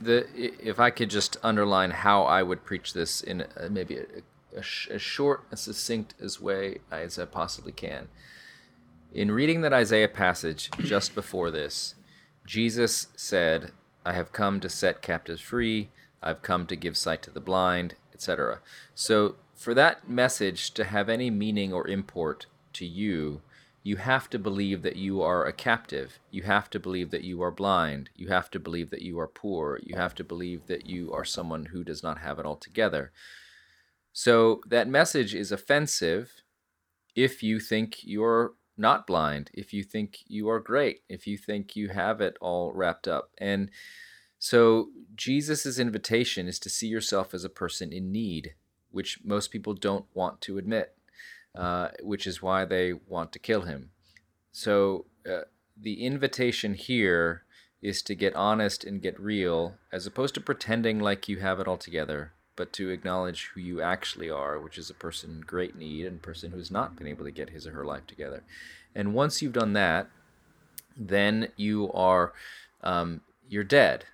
the 0.01 0.27
if 0.37 0.81
I 0.81 0.91
could 0.91 1.11
just 1.11 1.37
underline 1.45 1.93
how 1.93 2.25
I 2.25 2.43
would 2.43 2.65
preach 2.65 2.93
this 2.93 3.21
in 3.21 3.45
a, 3.57 3.71
maybe 3.71 3.99
a, 3.99 4.07
as 4.57 5.03
short 5.03 5.45
and 5.51 5.59
succinct 5.59 6.15
as 6.21 6.41
way 6.41 6.79
as 6.91 7.19
I 7.19 7.25
possibly 7.25 7.73
can. 7.73 8.09
In 9.13 9.31
reading 9.31 9.61
that 9.61 9.73
Isaiah 9.73 10.09
passage 10.09 10.71
just 10.79 11.15
before 11.15 11.51
this, 11.51 11.95
Jesus 12.47 13.09
said, 13.17 13.71
I 14.05 14.13
have 14.13 14.33
come 14.33 14.61
to 14.61 14.69
set 14.69 15.03
captives 15.03 15.41
free, 15.41 15.91
I've 16.23 16.43
come 16.43 16.67
to 16.67 16.77
give 16.77 16.97
sight 16.97 17.23
to 17.23 17.31
the 17.31 17.41
blind, 17.41 17.95
etc. 18.13 18.61
So, 18.95 19.37
for 19.55 19.73
that 19.75 20.09
message 20.09 20.73
to 20.73 20.85
have 20.85 21.09
any 21.09 21.31
meaning 21.31 21.73
or 21.73 21.87
import 21.87 22.47
to 22.75 22.85
you, 22.85 23.41
you 23.85 23.97
have 23.97 24.31
to 24.31 24.39
believe 24.39 24.83
that 24.83 24.97
you 24.97 25.21
are 25.21 25.45
a 25.45 25.53
captive. 25.53 26.19
You 26.31 26.43
have 26.43 26.71
to 26.71 26.81
believe 26.81 27.11
that 27.11 27.23
you 27.23 27.43
are 27.43 27.51
blind. 27.51 28.09
You 28.17 28.29
have 28.29 28.51
to 28.53 28.59
believe 28.59 28.89
that 28.91 29.03
you 29.03 29.21
are 29.21 29.29
poor. 29.29 29.79
You 29.85 29.97
have 29.97 30.15
to 30.17 30.25
believe 30.25 30.67
that 30.67 30.87
you 30.87 31.13
are 31.13 31.25
someone 31.25 31.67
who 31.67 31.85
does 31.85 32.03
not 32.03 32.19
have 32.19 32.39
it 32.39 32.47
all 32.47 32.57
together. 32.57 33.13
So 34.15 34.61
that 34.69 34.87
message 34.87 35.35
is 35.35 35.51
offensive 35.51 36.43
if 37.17 37.43
you 37.43 37.59
think 37.59 37.99
you're 38.05 38.55
not 38.77 39.09
blind, 39.09 39.51
if 39.53 39.73
you 39.73 39.83
think 39.83 40.19
you 40.29 40.49
are 40.49 40.61
great, 40.61 41.03
if 41.09 41.27
you 41.27 41.37
think 41.37 41.75
you 41.75 41.89
have 41.89 42.21
it 42.21 42.37
all 42.41 42.73
wrapped 42.73 43.09
up. 43.09 43.31
And 43.39 43.71
so 44.39 44.91
Jesus' 45.17 45.81
invitation 45.81 46.47
is 46.47 46.61
to 46.61 46.71
see 46.71 46.87
yourself 46.87 47.35
as 47.35 47.43
a 47.43 47.49
person 47.49 47.93
in 47.93 48.13
need, 48.13 48.55
which 48.93 49.19
most 49.25 49.51
people 49.51 49.75
don't 49.75 50.07
want 50.15 50.41
to 50.43 50.59
admit, 50.59 50.97
uh, 51.53 51.89
which 52.01 52.25
is 52.25 52.41
why 52.41 52.65
they 52.65 52.93
want 52.93 53.33
to 53.33 53.41
kill 53.41 53.63
him. 53.63 53.91
So 54.53 55.07
uh, 55.29 55.43
the 55.77 56.05
invitation 56.07 56.75
here 56.75 57.43
is 57.83 58.01
to 58.03 58.15
get 58.15 58.37
honest 58.37 58.85
and 58.85 59.03
get 59.03 59.19
real, 59.19 59.75
as 59.93 60.07
opposed 60.07 60.35
to 60.35 60.41
pretending 60.41 61.01
like 61.01 61.29
you 61.29 61.41
have 61.41 61.59
it 61.59 61.67
all 61.67 61.77
together 61.79 62.34
but 62.57 62.73
to 62.75 62.91
acknowledge 62.91 63.51
who 63.55 63.61
you 63.61 63.81
actually 63.81 64.31
are, 64.31 64.59
which 64.59 64.79
is 64.79 64.91
a 64.91 64.95
person 64.95 65.31
in 65.31 65.41
great 65.41 65.77
need 65.77 66.07
and 66.07 66.17
a 66.17 66.23
person 66.23 66.53
who 66.53 66.59
has 66.59 66.71
not 66.71 66.97
been 66.97 67.07
able 67.07 67.25
to 67.25 67.31
get 67.31 67.51
his 67.51 67.67
or 67.67 67.73
her 67.73 67.85
life 67.85 68.07
together. 68.07 68.43
And 68.95 69.15
once 69.15 69.43
you've 69.43 69.53
done 69.53 69.73
that, 69.73 70.09
then 70.97 71.49
you 71.57 71.91
are 71.93 72.33
um, 72.83 73.23
you're 73.49 73.65
dead 73.65 74.05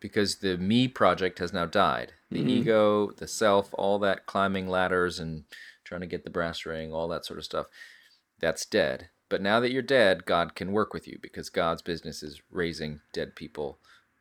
because 0.00 0.36
the 0.36 0.56
me 0.56 0.88
project 0.88 1.38
has 1.38 1.52
now 1.52 1.66
died. 1.66 2.12
The 2.30 2.40
mm-hmm. 2.40 2.48
ego, 2.48 3.10
the 3.10 3.28
self, 3.28 3.70
all 3.74 3.98
that 4.00 4.26
climbing 4.26 4.68
ladders 4.68 5.18
and 5.18 5.44
trying 5.84 6.00
to 6.02 6.06
get 6.06 6.24
the 6.24 6.30
brass 6.30 6.64
ring, 6.64 6.92
all 6.92 7.08
that 7.08 7.24
sort 7.24 7.38
of 7.38 7.44
stuff, 7.44 7.66
that's 8.38 8.64
dead. 8.64 9.08
But 9.28 9.42
now 9.42 9.60
that 9.60 9.72
you're 9.72 9.82
dead, 9.82 10.24
God 10.24 10.54
can 10.54 10.72
work 10.72 10.94
with 10.94 11.06
you 11.06 11.18
because 11.20 11.50
God's 11.50 11.82
business 11.82 12.22
is 12.22 12.40
raising 12.50 13.00
dead 13.12 13.34
people 13.34 13.78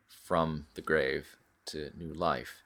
from 0.10 0.68
the 0.74 0.82
grave 0.82 1.38
to 1.68 1.92
new 1.98 2.14
life. 2.14 2.62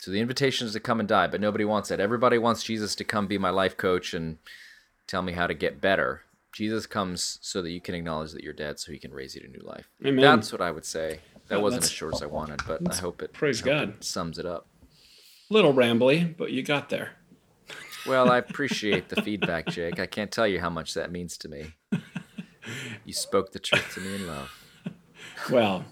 So 0.00 0.10
the 0.10 0.20
invitation 0.20 0.66
is 0.66 0.72
to 0.72 0.80
come 0.80 0.98
and 0.98 1.08
die, 1.08 1.26
but 1.26 1.40
nobody 1.40 1.64
wants 1.64 1.90
that. 1.90 2.00
Everybody 2.00 2.38
wants 2.38 2.62
Jesus 2.62 2.94
to 2.96 3.04
come 3.04 3.26
be 3.26 3.36
my 3.36 3.50
life 3.50 3.76
coach 3.76 4.14
and 4.14 4.38
tell 5.06 5.20
me 5.20 5.32
how 5.32 5.46
to 5.46 5.52
get 5.52 5.80
better. 5.80 6.22
Jesus 6.52 6.86
comes 6.86 7.38
so 7.42 7.60
that 7.60 7.70
you 7.70 7.80
can 7.80 7.94
acknowledge 7.94 8.32
that 8.32 8.42
you're 8.42 8.54
dead, 8.54 8.80
so 8.80 8.92
he 8.92 8.98
can 8.98 9.12
raise 9.12 9.34
you 9.34 9.42
to 9.42 9.48
new 9.48 9.62
life. 9.62 9.88
Amen. 10.04 10.22
That's 10.22 10.52
what 10.52 10.62
I 10.62 10.70
would 10.70 10.86
say. 10.86 11.20
That 11.48 11.56
well, 11.56 11.64
wasn't 11.64 11.84
as 11.84 11.90
short 11.90 12.14
as 12.14 12.22
I 12.22 12.26
wanted, 12.26 12.62
but 12.66 12.80
I 12.90 12.96
hope 12.96 13.22
it 13.22 13.32
praise 13.32 13.60
hope 13.60 13.66
God 13.66 13.88
it 13.90 14.04
sums 14.04 14.38
it 14.38 14.46
up. 14.46 14.68
Little 15.50 15.74
rambly, 15.74 16.36
but 16.36 16.50
you 16.50 16.62
got 16.62 16.88
there. 16.88 17.10
Well, 18.06 18.30
I 18.30 18.38
appreciate 18.38 19.08
the 19.08 19.20
feedback, 19.20 19.66
Jake. 19.66 20.00
I 20.00 20.06
can't 20.06 20.30
tell 20.30 20.46
you 20.46 20.60
how 20.60 20.70
much 20.70 20.94
that 20.94 21.12
means 21.12 21.36
to 21.38 21.48
me. 21.48 21.74
You 23.04 23.12
spoke 23.12 23.52
the 23.52 23.58
truth 23.58 23.94
to 23.94 24.00
me 24.00 24.14
in 24.14 24.26
love. 24.26 24.50
Well, 25.50 25.84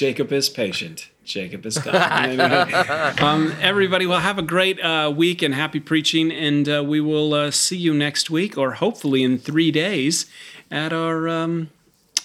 Jacob 0.00 0.32
is 0.32 0.48
patient. 0.48 1.10
Jacob 1.24 1.66
is 1.66 1.76
kind. 1.76 2.40
um, 3.20 3.52
everybody, 3.60 4.06
well, 4.06 4.20
have 4.20 4.38
a 4.38 4.42
great 4.42 4.80
uh, 4.80 5.12
week 5.14 5.42
and 5.42 5.54
happy 5.54 5.78
preaching, 5.78 6.32
and 6.32 6.66
uh, 6.66 6.82
we 6.82 7.02
will 7.02 7.34
uh, 7.34 7.50
see 7.50 7.76
you 7.76 7.92
next 7.92 8.30
week, 8.30 8.56
or 8.56 8.72
hopefully 8.72 9.22
in 9.22 9.36
three 9.36 9.70
days, 9.70 10.24
at 10.70 10.94
our 10.94 11.28
um, 11.28 11.68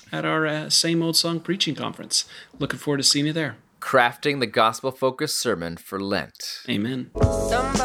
at 0.09 0.23
our 0.23 0.47
uh, 0.47 0.69
same 0.69 1.03
old 1.03 1.17
song 1.17 1.41
preaching 1.41 1.75
conference. 1.75 2.23
Looking 2.59 2.79
forward 2.79 2.99
to 2.99 3.03
seeing 3.03 3.25
you 3.25 3.33
there. 3.33 3.57
Crafting 3.81 4.39
the 4.39 4.47
gospel 4.47 4.91
focused 4.91 5.35
sermon 5.35 5.75
for 5.75 5.99
Lent. 5.99 6.61
Amen. 6.69 7.11
Somebody's 7.21 7.84